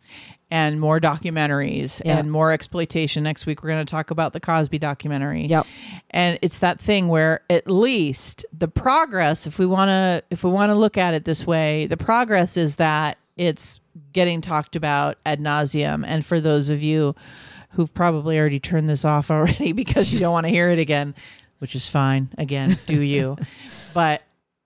and 0.52 0.82
more 0.82 1.00
documentaries 1.00 2.02
Yeah. 2.04 2.18
and 2.18 2.32
more 2.32 2.52
exploitation. 2.52 3.24
Next 3.24 3.46
week 3.46 3.62
we're 3.64 3.70
going 3.70 3.86
to 3.86 3.90
talk 3.90 4.10
about 4.12 4.34
the 4.34 4.40
Cosby 4.40 4.80
documentary. 4.80 5.46
Yep. 5.46 5.66
And 6.10 6.40
it's 6.42 6.60
that 6.60 6.82
thing 6.82 7.08
where 7.08 7.42
at 7.50 7.70
least 7.70 8.46
the 8.52 8.68
progress 8.68 9.46
if 9.48 9.60
we 9.60 9.66
want 9.68 9.90
to 9.90 10.24
if 10.32 10.44
we 10.44 10.50
want 10.50 10.72
to 10.72 10.78
look 10.78 10.98
at 10.98 11.14
it 11.14 11.24
this 11.24 11.46
way, 11.48 11.86
the 11.86 11.98
progress 11.98 12.58
is 12.58 12.78
that 12.78 13.19
it's 13.40 13.80
getting 14.12 14.42
talked 14.42 14.76
about 14.76 15.18
ad 15.26 15.40
nauseum 15.40 16.04
and 16.06 16.26
for 16.26 16.42
those 16.42 16.70
of 16.70 16.84
you 16.84 17.16
who've 17.72 17.94
probably 17.94 18.38
already 18.38 18.60
turned 18.60 18.90
this 18.90 19.06
off 19.06 19.32
already 19.32 19.72
because 19.72 20.12
you 20.12 20.20
don't 20.20 20.34
want 20.34 20.46
to 20.46 20.52
hear 20.52 20.70
it 20.70 20.78
again, 20.78 21.16
which 21.60 21.74
is 21.76 21.88
fine. 21.88 22.30
Again, 22.38 22.78
do 22.86 23.02
you? 23.02 23.38
but 23.94 24.22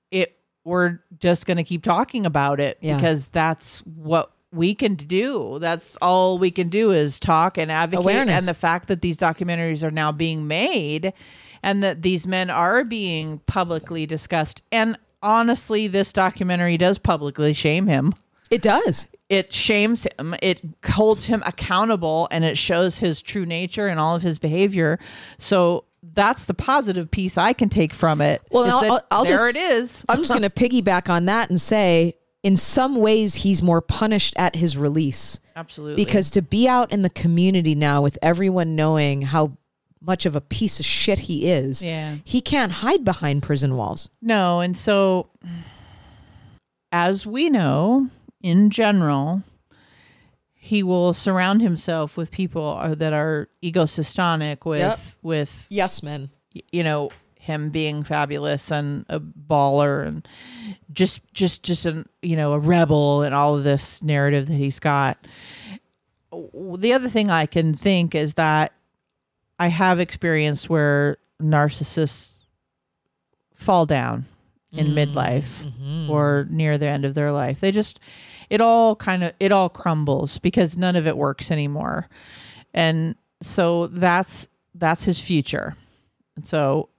it 0.09 0.35
we're 0.65 0.99
just 1.19 1.45
going 1.45 1.57
to 1.57 1.63
keep 1.63 1.83
talking 1.83 2.25
about 2.25 2.59
it 2.59 2.77
Yeah. 2.81 2.95
because 2.95 3.27
that's 3.27 3.79
what 3.81 4.31
we 4.51 4.73
can 4.73 4.95
do. 4.95 5.57
That's 5.59 5.95
all 5.97 6.37
we 6.39 6.49
can 6.49 6.69
do 6.69 6.91
is 6.91 7.19
talk 7.19 7.57
and 7.57 7.71
advocate. 7.71 8.03
Awareness. 8.03 8.39
And 8.39 8.47
the 8.47 8.53
fact 8.53 8.87
that 8.87 9.01
these 9.01 9.17
documentaries 9.17 9.83
are 9.83 9.91
now 9.91 10.11
being 10.11 10.47
made 10.47 11.13
and 11.61 11.83
that 11.83 12.01
these 12.01 12.25
men 12.25 12.49
are 12.49 12.83
being 12.83 13.39
publicly 13.45 14.05
discussed. 14.05 14.61
And 14.71 14.97
honestly, 15.21 15.87
this 15.87 16.11
documentary 16.13 16.77
does 16.77 16.97
publicly 16.97 17.53
shame 17.53 17.87
him. 17.87 18.13
It 18.53 18.61
does. 18.61 19.07
It 19.29 19.51
shames 19.53 20.05
him, 20.19 20.35
it 20.41 20.61
holds 20.85 21.25
him 21.25 21.41
accountable, 21.45 22.27
and 22.29 22.43
it 22.45 22.57
shows 22.57 22.99
his 22.99 23.21
true 23.21 23.45
nature 23.45 23.87
and 23.87 23.99
all 23.99 24.15
of 24.15 24.21
his 24.21 24.37
behavior. 24.37 24.99
So 25.39 25.85
that's 26.13 26.45
the 26.45 26.53
positive 26.53 27.09
piece 27.09 27.37
I 27.37 27.53
can 27.53 27.69
take 27.69 27.93
from 27.93 28.21
it. 28.21 28.41
Well, 28.51 28.65
I'll- 28.69 28.91
I'll- 28.93 29.01
I'll 29.09 29.25
there 29.25 29.37
just- 29.37 29.55
it 29.55 29.59
is. 29.61 30.05
I'm 30.09 30.17
just 30.19 30.29
going 30.29 30.41
to 30.43 30.49
piggyback 30.49 31.09
on 31.09 31.25
that 31.25 31.49
and 31.49 31.59
say, 31.59 32.13
in 32.43 32.57
some 32.57 32.97
ways, 32.97 33.35
he's 33.35 33.63
more 33.63 33.81
punished 33.81 34.33
at 34.37 34.55
his 34.57 34.77
release. 34.77 35.39
Absolutely. 35.55 36.03
Because 36.03 36.29
to 36.31 36.41
be 36.41 36.67
out 36.67 36.91
in 36.91 37.01
the 37.01 37.09
community 37.09 37.73
now 37.73 38.01
with 38.01 38.19
everyone 38.21 38.75
knowing 38.75 39.21
how 39.23 39.57
much 40.01 40.25
of 40.25 40.35
a 40.35 40.41
piece 40.41 40.79
of 40.81 40.85
shit 40.85 41.19
he 41.19 41.47
is, 41.47 41.81
Yeah. 41.81 42.17
he 42.25 42.41
can't 42.41 42.73
hide 42.73 43.05
behind 43.05 43.41
prison 43.41 43.77
walls. 43.77 44.09
No, 44.21 44.59
and 44.59 44.75
so 44.75 45.29
as 46.91 47.25
we 47.25 47.49
know, 47.49 48.09
in 48.43 48.69
general, 48.69 49.41
he 50.53 50.83
will 50.83 51.13
surround 51.13 51.61
himself 51.61 52.15
with 52.15 52.29
people 52.29 52.63
are- 52.63 52.95
that 52.95 53.13
are 53.13 53.49
egosyntonic 53.63 54.65
with 54.65 54.79
Yep. 54.79 54.99
with 55.23 55.67
Yes, 55.69 56.03
men. 56.03 56.29
you 56.71 56.83
know 56.83 57.09
him 57.43 57.69
being 57.69 58.03
fabulous 58.03 58.71
and 58.71 59.05
a 59.09 59.19
baller 59.19 60.07
and 60.07 60.25
just 60.93 61.19
just 61.33 61.61
just 61.61 61.85
an 61.85 62.07
you 62.21 62.37
know 62.37 62.53
a 62.53 62.59
rebel 62.59 63.21
and 63.21 63.35
all 63.35 63.57
of 63.57 63.65
this 63.65 64.01
narrative 64.01 64.47
that 64.47 64.55
he's 64.55 64.79
got 64.79 65.17
the 66.31 66.93
other 66.93 67.09
thing 67.09 67.29
i 67.29 67.45
can 67.45 67.73
think 67.73 68.15
is 68.15 68.35
that 68.35 68.71
i 69.59 69.67
have 69.67 69.99
experienced 69.99 70.69
where 70.69 71.17
narcissists 71.41 72.31
fall 73.55 73.85
down 73.85 74.25
in 74.71 74.87
mm-hmm. 74.87 74.99
midlife 74.99 75.63
mm-hmm. 75.63 76.09
or 76.09 76.47
near 76.49 76.77
the 76.77 76.87
end 76.87 77.03
of 77.03 77.13
their 77.13 77.33
life 77.33 77.59
they 77.59 77.73
just 77.73 77.99
it 78.49 78.61
all 78.61 78.95
kind 78.95 79.23
of 79.23 79.33
it 79.39 79.51
all 79.51 79.69
crumbles 79.69 80.37
because 80.39 80.77
none 80.77 80.95
of 80.95 81.05
it 81.07 81.17
works 81.17 81.51
anymore 81.51 82.07
and 82.73 83.15
so 83.41 83.87
that's 83.87 84.47
that's 84.75 85.03
his 85.03 85.19
future 85.21 85.75
and 86.35 86.47
so 86.47 86.89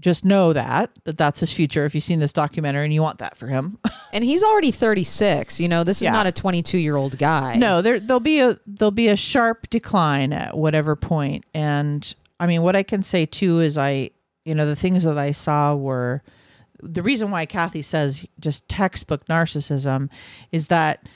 just 0.00 0.24
know 0.24 0.52
that 0.52 0.90
that 1.04 1.18
that's 1.18 1.40
his 1.40 1.52
future 1.52 1.84
if 1.84 1.94
you've 1.94 2.04
seen 2.04 2.20
this 2.20 2.32
documentary 2.32 2.84
and 2.84 2.94
you 2.94 3.02
want 3.02 3.18
that 3.18 3.36
for 3.36 3.46
him 3.48 3.78
And 4.10 4.24
he's 4.24 4.42
already 4.42 4.70
36. 4.70 5.60
You 5.60 5.68
know, 5.68 5.84
this 5.84 5.98
is 5.98 6.04
Yeah. 6.04 6.12
not 6.12 6.26
a 6.26 6.32
22 6.32 6.78
year 6.78 6.96
old 6.96 7.18
guy. 7.18 7.56
no 7.56 7.82
there 7.82 8.00
there'll 8.00 8.20
be 8.20 8.40
a 8.40 8.58
there'll 8.66 8.90
be 8.90 9.08
a 9.08 9.16
sharp 9.16 9.68
decline 9.68 10.32
at 10.32 10.56
whatever 10.56 10.96
point 10.96 11.44
and 11.52 12.14
i 12.40 12.46
mean 12.46 12.62
what 12.62 12.74
i 12.76 12.82
can 12.82 13.02
say 13.02 13.26
too 13.26 13.60
is 13.60 13.76
i 13.76 14.08
you 14.46 14.54
know 14.54 14.64
the 14.66 14.76
things 14.76 15.02
that 15.04 15.18
i 15.18 15.30
saw 15.32 15.74
were 15.74 16.22
the 16.82 17.02
reason 17.02 17.30
why 17.30 17.46
kathy 17.46 17.82
says 17.82 18.24
just 18.40 18.68
textbook 18.68 19.26
narcissism 19.26 20.08
is 20.52 20.68
that 20.68 21.08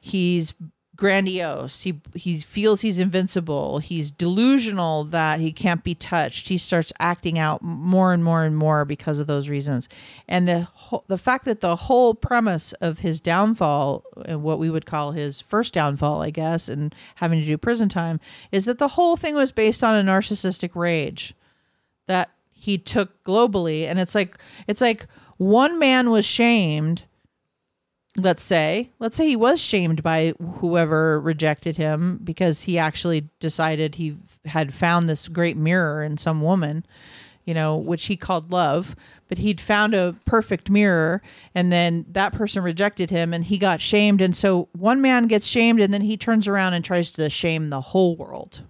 he's 0.00 0.54
grandiose. 1.00 1.80
He 1.80 2.00
he 2.14 2.38
feels 2.38 2.82
he's 2.82 3.00
invincible. 3.00 3.78
He's 3.78 4.10
delusional 4.10 5.04
that 5.04 5.40
he 5.40 5.50
can't 5.50 5.82
be 5.82 5.94
touched. 5.94 6.48
He 6.48 6.58
starts 6.58 6.92
acting 7.00 7.38
out 7.38 7.62
more 7.62 8.12
and 8.12 8.22
more 8.22 8.44
and 8.44 8.56
more 8.56 8.84
because 8.84 9.18
of 9.18 9.26
those 9.26 9.48
reasons. 9.48 9.88
And 10.28 10.46
the 10.46 10.68
the 11.08 11.18
fact 11.18 11.46
that 11.46 11.60
the 11.60 11.74
whole 11.74 12.14
premise 12.14 12.74
of 12.74 13.00
his 13.00 13.20
downfall 13.20 14.04
and 14.26 14.42
what 14.42 14.58
we 14.58 14.68
would 14.68 14.84
call 14.84 15.12
his 15.12 15.40
first 15.40 15.72
downfall 15.72 16.20
i 16.20 16.30
guess 16.30 16.68
and 16.68 16.94
having 17.16 17.40
to 17.40 17.46
do 17.46 17.56
prison 17.56 17.88
time 17.88 18.20
is 18.52 18.64
that 18.64 18.78
the 18.78 18.88
whole 18.88 19.16
thing 19.16 19.34
was 19.34 19.52
based 19.52 19.84
on 19.84 19.94
a 19.94 20.10
narcissistic 20.10 20.74
rage 20.74 21.34
that 22.06 22.30
he 22.60 22.78
took 22.78 23.22
globally. 23.24 23.84
And 23.84 23.98
it's 23.98 24.14
like 24.14 24.38
it's 24.66 24.80
like 24.80 25.06
one 25.38 25.78
man 25.78 26.10
was 26.10 26.24
shamed 26.24 27.04
let's 28.16 28.42
say 28.42 28.90
let's 28.98 29.16
say 29.16 29.28
he 29.28 29.36
was 29.36 29.60
shamed 29.60 30.02
by 30.02 30.34
whoever 30.56 31.20
rejected 31.20 31.76
him 31.76 32.18
because 32.24 32.62
he 32.62 32.76
actually 32.76 33.28
decided 33.38 33.94
he 33.94 34.16
had 34.46 34.74
found 34.74 35.08
this 35.08 35.28
great 35.28 35.56
mirror 35.56 36.02
in 36.02 36.18
some 36.18 36.42
woman 36.42 36.84
you 37.44 37.54
know 37.54 37.76
which 37.76 38.06
he 38.06 38.16
called 38.16 38.50
love 38.50 38.96
but 39.30 39.38
he'd 39.38 39.60
found 39.60 39.94
a 39.94 40.16
perfect 40.24 40.68
mirror 40.68 41.22
and 41.54 41.72
then 41.72 42.04
that 42.10 42.32
person 42.32 42.64
rejected 42.64 43.10
him 43.10 43.32
and 43.32 43.44
he 43.44 43.58
got 43.58 43.80
shamed. 43.80 44.20
And 44.20 44.36
so 44.36 44.68
one 44.72 45.00
man 45.00 45.28
gets 45.28 45.46
shamed 45.46 45.78
and 45.80 45.94
then 45.94 46.02
he 46.02 46.16
turns 46.16 46.48
around 46.48 46.74
and 46.74 46.84
tries 46.84 47.12
to 47.12 47.30
shame 47.30 47.70
the 47.70 47.80
whole 47.80 48.16
world. 48.16 48.62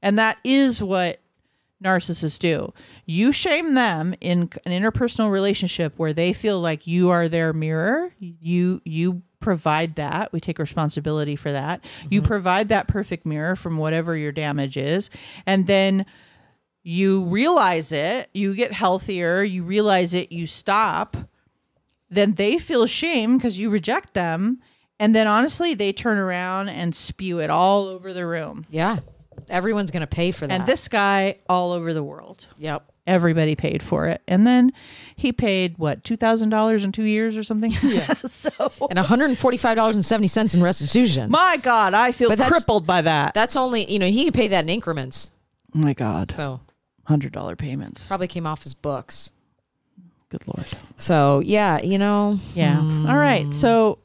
And 0.00 0.16
that 0.16 0.38
is 0.44 0.80
what 0.80 1.19
narcissists 1.82 2.38
do. 2.38 2.72
You 3.06 3.32
shame 3.32 3.74
them 3.74 4.14
in 4.20 4.50
an 4.64 4.72
interpersonal 4.72 5.30
relationship 5.30 5.94
where 5.96 6.12
they 6.12 6.32
feel 6.32 6.60
like 6.60 6.86
you 6.86 7.10
are 7.10 7.28
their 7.28 7.52
mirror. 7.52 8.12
You 8.18 8.82
you 8.84 9.22
provide 9.40 9.96
that. 9.96 10.32
We 10.32 10.40
take 10.40 10.58
responsibility 10.58 11.34
for 11.34 11.50
that. 11.50 11.82
You 12.10 12.20
mm-hmm. 12.20 12.28
provide 12.28 12.68
that 12.68 12.88
perfect 12.88 13.24
mirror 13.24 13.56
from 13.56 13.78
whatever 13.78 14.16
your 14.16 14.32
damage 14.32 14.76
is. 14.76 15.10
And 15.46 15.66
then 15.66 16.04
you 16.82 17.24
realize 17.24 17.92
it, 17.92 18.30
you 18.32 18.54
get 18.54 18.72
healthier, 18.72 19.42
you 19.42 19.62
realize 19.62 20.14
it, 20.14 20.30
you 20.30 20.46
stop. 20.46 21.16
Then 22.10 22.34
they 22.34 22.58
feel 22.58 22.86
shame 22.86 23.38
because 23.38 23.58
you 23.58 23.70
reject 23.70 24.14
them. 24.14 24.60
And 24.98 25.14
then 25.14 25.26
honestly, 25.26 25.74
they 25.74 25.92
turn 25.92 26.18
around 26.18 26.68
and 26.68 26.94
spew 26.94 27.38
it 27.38 27.48
all 27.48 27.86
over 27.86 28.12
the 28.12 28.26
room. 28.26 28.66
Yeah. 28.70 28.98
Everyone's 29.50 29.90
going 29.90 30.00
to 30.02 30.06
pay 30.06 30.30
for 30.30 30.46
that. 30.46 30.52
And 30.54 30.66
this 30.66 30.88
guy 30.88 31.38
all 31.48 31.72
over 31.72 31.92
the 31.92 32.02
world. 32.02 32.46
Yep. 32.58 32.84
Everybody 33.06 33.56
paid 33.56 33.82
for 33.82 34.06
it. 34.08 34.22
And 34.28 34.46
then 34.46 34.72
he 35.16 35.32
paid 35.32 35.78
what, 35.78 36.04
two 36.04 36.16
thousand 36.16 36.50
dollars 36.50 36.84
in 36.84 36.92
two 36.92 37.02
years 37.04 37.36
or 37.36 37.42
something? 37.42 37.72
Yeah. 37.82 38.12
so 38.28 38.50
And 38.88 38.98
$145.70 38.98 40.54
in 40.54 40.62
restitution. 40.62 41.30
my 41.30 41.56
God, 41.56 41.94
I 41.94 42.12
feel 42.12 42.34
crippled 42.36 42.86
by 42.86 43.00
that. 43.02 43.34
That's 43.34 43.56
only, 43.56 43.90
you 43.90 43.98
know, 43.98 44.06
he 44.06 44.24
could 44.26 44.34
pay 44.34 44.48
that 44.48 44.64
in 44.64 44.68
increments. 44.68 45.30
oh 45.74 45.78
my 45.78 45.92
God. 45.94 46.32
So 46.36 46.60
Hundred 47.04 47.32
dollar 47.32 47.56
payments. 47.56 48.06
probably 48.06 48.28
came 48.28 48.46
off 48.46 48.62
his 48.62 48.74
books. 48.74 49.30
Good 50.28 50.46
Lord. 50.46 50.66
So 50.96 51.40
yeah, 51.40 51.80
you 51.82 51.98
know, 51.98 52.38
Yeah. 52.54 52.76
Hmm. 52.80 53.06
All 53.08 53.16
right. 53.16 53.52
So 53.52 53.98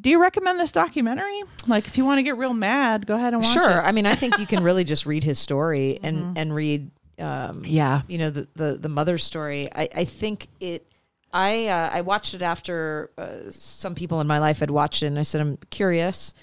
do 0.00 0.08
you 0.10 0.20
recommend 0.20 0.58
this 0.58 0.72
documentary? 0.72 1.42
Like 1.66 1.86
if 1.86 1.98
you 1.98 2.04
want 2.04 2.18
to 2.18 2.22
get 2.22 2.36
real 2.36 2.54
mad, 2.54 3.06
go 3.06 3.14
ahead 3.14 3.34
and 3.34 3.42
watch 3.42 3.52
sure. 3.52 3.62
it. 3.62 3.72
Sure. 3.72 3.82
I 3.82 3.92
mean, 3.92 4.06
I 4.06 4.14
think 4.14 4.38
you 4.38 4.46
can 4.46 4.62
really 4.62 4.84
just 4.84 5.04
read 5.06 5.24
his 5.24 5.38
story 5.38 5.98
and 6.04 6.36
and 6.38 6.54
read, 6.54 6.90
um, 7.18 7.62
Yeah. 7.66 8.02
you 8.08 8.18
know, 8.18 8.30
the 8.30 8.48
the 8.54 8.74
the 8.78 8.88
mother's 8.88 9.24
story. 9.24 9.68
I 9.74 9.88
I 9.94 10.04
think 10.04 10.48
it. 10.60 10.86
I 11.32 11.66
uh, 11.68 11.90
I 11.92 12.00
watched 12.00 12.34
it 12.34 12.42
after 12.42 13.10
uh, 13.18 13.50
some 13.50 13.94
people 13.94 14.20
in 14.20 14.26
my 14.26 14.38
life 14.40 14.58
had 14.58 14.70
watched 14.70 15.02
it, 15.02 15.06
and 15.06 15.18
I 15.18 15.22
said 15.22 15.40
I'm 15.40 15.56
curious, 15.70 16.34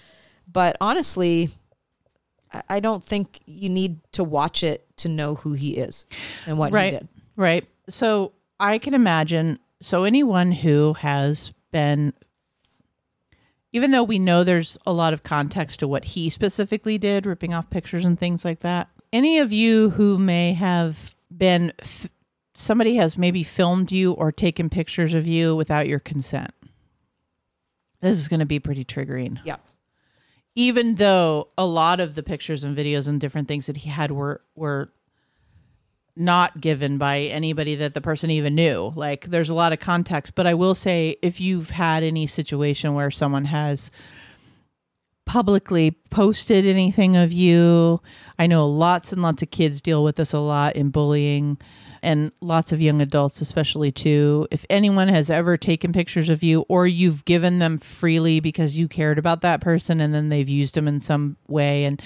but 0.51 0.77
honestly. 0.81 1.49
I- 2.53 2.63
I 2.69 2.79
don't 2.79 3.03
think 3.03 3.41
you 3.45 3.67
need 3.67 3.99
to 4.13 4.23
watch 4.23 4.63
it 4.63 4.85
to 4.97 5.09
know 5.09 5.35
who 5.35 5.51
he 5.51 5.75
is 5.75 6.05
and 6.45 6.57
what 6.57 6.71
right 6.71 6.93
he 6.93 6.99
did. 6.99 7.07
right 7.35 7.67
so 7.89 8.31
i 8.57 8.77
can 8.77 8.93
imagine 8.93 9.59
so 9.81 10.05
anyone 10.05 10.53
who 10.53 10.93
has 10.93 11.51
been 11.73 12.13
even 13.77 13.91
though 13.91 14.03
we 14.03 14.17
know 14.19 14.43
there's 14.43 14.77
a 14.85 14.91
lot 14.91 15.13
of 15.13 15.23
context 15.23 15.79
to 15.79 15.87
what 15.87 16.03
he 16.03 16.29
specifically 16.29 16.97
did 16.97 17.25
ripping 17.25 17.53
off 17.53 17.69
pictures 17.69 18.03
and 18.03 18.19
things 18.19 18.43
like 18.43 18.59
that 18.61 18.89
any 19.13 19.37
of 19.39 19.53
you 19.53 19.91
who 19.91 20.17
may 20.17 20.51
have 20.53 21.15
been 21.35 21.71
f- 21.79 22.09
somebody 22.55 22.95
has 22.95 23.17
maybe 23.17 23.43
filmed 23.43 23.91
you 23.91 24.11
or 24.13 24.31
taken 24.31 24.69
pictures 24.69 25.13
of 25.13 25.27
you 25.27 25.55
without 25.55 25.87
your 25.87 25.99
consent 25.99 26.51
this 28.01 28.17
is 28.17 28.27
going 28.27 28.39
to 28.39 28.45
be 28.45 28.59
pretty 28.59 28.83
triggering 28.83 29.39
Yeah. 29.45 29.57
even 30.55 30.95
though 30.95 31.49
a 31.57 31.65
lot 31.65 31.99
of 31.99 32.15
the 32.15 32.23
pictures 32.23 32.63
and 32.63 32.75
videos 32.75 33.07
and 33.07 33.21
different 33.21 33.47
things 33.47 33.67
that 33.67 33.77
he 33.77 33.89
had 33.89 34.11
were 34.11 34.41
were 34.55 34.89
not 36.19 36.59
given 36.59 36.97
by 36.97 37.19
anybody 37.21 37.75
that 37.75 37.93
the 37.93 38.01
person 38.01 38.31
even 38.31 38.55
knew. 38.55 38.91
Like 38.95 39.25
there's 39.29 39.49
a 39.49 39.55
lot 39.55 39.73
of 39.73 39.79
context, 39.79 40.35
but 40.35 40.47
I 40.47 40.53
will 40.53 40.75
say 40.75 41.17
if 41.21 41.39
you've 41.39 41.69
had 41.69 42.03
any 42.03 42.27
situation 42.27 42.93
where 42.93 43.11
someone 43.11 43.45
has 43.45 43.91
publicly 45.25 45.91
posted 46.09 46.65
anything 46.65 47.15
of 47.15 47.31
you, 47.31 48.01
I 48.39 48.47
know 48.47 48.67
lots 48.67 49.11
and 49.11 49.21
lots 49.21 49.43
of 49.43 49.51
kids 49.51 49.81
deal 49.81 50.03
with 50.03 50.15
this 50.15 50.33
a 50.33 50.39
lot 50.39 50.75
in 50.75 50.89
bullying 50.89 51.57
and 52.01 52.31
lots 52.41 52.71
of 52.71 52.79
young 52.79 53.01
adults 53.01 53.41
especially 53.41 53.91
too. 53.91 54.47
If 54.51 54.65
anyone 54.69 55.09
has 55.09 55.29
ever 55.29 55.57
taken 55.57 55.91
pictures 55.91 56.29
of 56.29 56.43
you 56.43 56.61
or 56.69 56.87
you've 56.87 57.25
given 57.25 57.59
them 57.59 57.77
freely 57.77 58.39
because 58.39 58.77
you 58.77 58.87
cared 58.87 59.17
about 59.17 59.41
that 59.41 59.61
person 59.61 59.99
and 59.99 60.13
then 60.13 60.29
they've 60.29 60.47
used 60.47 60.75
them 60.75 60.87
in 60.87 60.99
some 60.99 61.37
way 61.47 61.85
and 61.85 62.01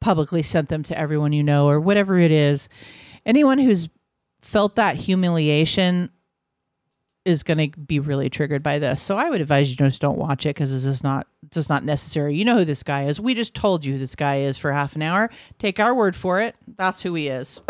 publicly 0.00 0.42
sent 0.42 0.68
them 0.68 0.82
to 0.84 0.98
everyone 0.98 1.32
you 1.32 1.42
know 1.42 1.68
or 1.68 1.80
whatever 1.80 2.18
it 2.18 2.30
is 2.30 2.68
anyone 3.28 3.58
who's 3.58 3.88
felt 4.40 4.74
that 4.76 4.96
humiliation 4.96 6.10
is 7.24 7.42
going 7.42 7.70
to 7.70 7.78
be 7.78 8.00
really 8.00 8.30
triggered 8.30 8.62
by 8.62 8.78
this. 8.78 9.02
So 9.02 9.16
I 9.18 9.28
would 9.28 9.40
advise 9.42 9.70
you 9.70 9.76
just 9.76 10.00
don't 10.00 10.16
watch 10.16 10.46
it 10.46 10.50
because 10.56 10.72
this 10.72 10.86
is 10.86 11.02
not 11.02 11.26
just 11.50 11.68
not 11.68 11.84
necessary. 11.84 12.34
You 12.36 12.44
know 12.44 12.56
who 12.58 12.64
this 12.64 12.82
guy 12.82 13.04
is. 13.04 13.20
We 13.20 13.34
just 13.34 13.54
told 13.54 13.84
you 13.84 13.92
who 13.94 13.98
this 13.98 14.14
guy 14.14 14.40
is 14.40 14.56
for 14.56 14.72
half 14.72 14.96
an 14.96 15.02
hour. 15.02 15.28
Take 15.58 15.78
our 15.78 15.94
word 15.94 16.16
for 16.16 16.40
it. 16.40 16.56
That's 16.78 17.02
who 17.02 17.14
he 17.14 17.28
is. 17.28 17.60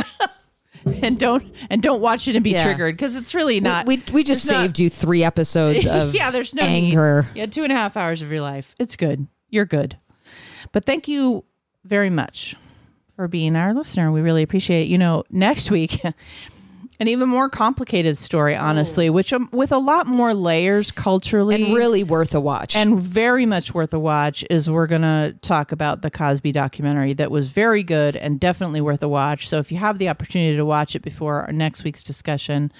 and 1.03 1.19
don't 1.19 1.53
and 1.71 1.83
don't 1.83 2.01
watch 2.01 2.29
it 2.29 2.37
and 2.37 2.45
be 2.45 2.51
Yeah. 2.53 2.65
triggered 2.65 2.97
because 2.97 3.17
it's 3.17 3.35
really 3.35 3.59
not. 3.59 3.87
we, 3.87 4.01
we 4.13 4.23
just 4.23 4.45
there's 4.45 4.53
not- 4.53 4.63
saved 4.63 4.79
you 4.79 4.89
three 4.89 5.25
episodes 5.25 5.87
of 5.89 6.15
yeah, 6.15 6.31
there's 6.31 6.55
no 6.55 6.63
anger. 6.63 7.27
Need. 7.35 7.39
Yeah, 7.41 7.47
two 7.47 7.65
and 7.65 7.73
a 7.73 7.77
half 7.77 7.97
hours 7.97 8.23
of 8.23 8.31
your 8.31 8.43
life. 8.43 8.77
It's 8.79 8.95
good. 8.95 9.27
You're 9.51 9.67
good. 9.67 9.99
But 10.71 10.85
thank 10.85 11.09
you 11.09 11.45
very 11.85 12.11
much 12.11 12.55
for 13.19 13.27
being 13.27 13.57
our 13.57 13.75
listener. 13.75 14.13
We 14.13 14.21
really 14.21 14.45
appreciate 14.45 14.83
it. 14.83 14.89
You 14.89 14.97
know, 14.97 15.25
next 15.29 15.73
week, 15.73 16.01
an 17.01 17.07
even 17.07 17.29
more 17.29 17.49
complicated 17.49 18.19
story, 18.19 18.57
honestly, 18.57 19.09
which 19.09 19.33
um, 19.33 19.49
with 19.53 19.71
a 19.71 19.79
lot 19.79 20.09
more 20.09 20.35
layers 20.35 20.91
culturally 20.91 21.55
and 21.55 21.75
really 21.75 22.03
worth 22.03 22.35
a 22.35 22.41
watch. 22.41 22.75
and 22.75 22.99
very 23.01 23.47
much 23.47 23.73
worth 23.73 23.95
a 23.95 23.99
watch 24.01 24.45
is 24.51 24.69
we're 24.69 24.89
going 24.89 25.03
to 25.03 25.35
talk 25.41 25.71
about 25.71 26.03
the 26.03 26.11
Cosby 26.11 26.51
documentary 26.51 27.13
that 27.15 27.31
was 27.31 27.51
very 27.51 27.85
good 27.85 28.17
and 28.17 28.41
definitely 28.41 28.81
worth 28.81 29.03
a 29.03 29.09
watch. 29.09 29.49
So 29.49 29.59
if 29.59 29.71
you 29.71 29.79
have 29.79 29.99
the 29.99 30.09
opportunity 30.09 30.57
to 30.57 30.65
watch 30.65 30.97
it 30.97 31.03
before 31.03 31.43
our 31.43 31.53
next 31.53 31.85
week's 31.85 32.03
discussion, 32.03 32.73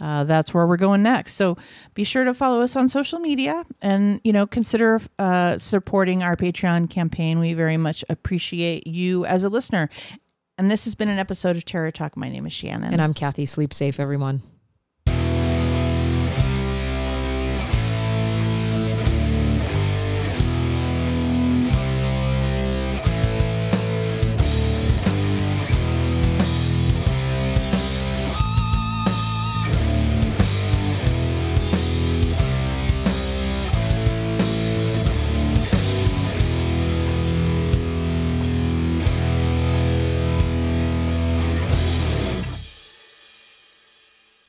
uh, 0.00 0.24
that's 0.24 0.54
where 0.54 0.66
we're 0.66 0.78
going 0.78 1.02
next. 1.02 1.34
So 1.34 1.58
be 1.92 2.04
sure 2.04 2.24
to 2.24 2.32
follow 2.32 2.62
us 2.62 2.76
on 2.76 2.88
social 2.88 3.18
media 3.18 3.64
and, 3.82 4.22
you 4.24 4.32
know, 4.32 4.46
consider 4.46 5.02
uh, 5.18 5.58
supporting 5.58 6.22
our 6.22 6.34
Patreon 6.36 6.88
campaign. 6.88 7.38
We 7.40 7.52
very 7.52 7.76
much 7.76 8.04
appreciate 8.08 8.86
you 8.86 9.26
as 9.26 9.44
a 9.44 9.50
listener. 9.50 9.90
And 10.58 10.70
this 10.70 10.84
has 10.86 10.94
been 10.94 11.08
an 11.08 11.18
episode 11.18 11.56
of 11.56 11.64
Terror 11.64 11.90
Talk. 11.90 12.16
My 12.16 12.30
name 12.30 12.46
is 12.46 12.52
Shannon. 12.52 12.92
and 12.92 13.02
I'm 13.02 13.12
Kathy. 13.12 13.44
Sleep 13.44 13.74
safe, 13.74 14.00
everyone. 14.00 14.42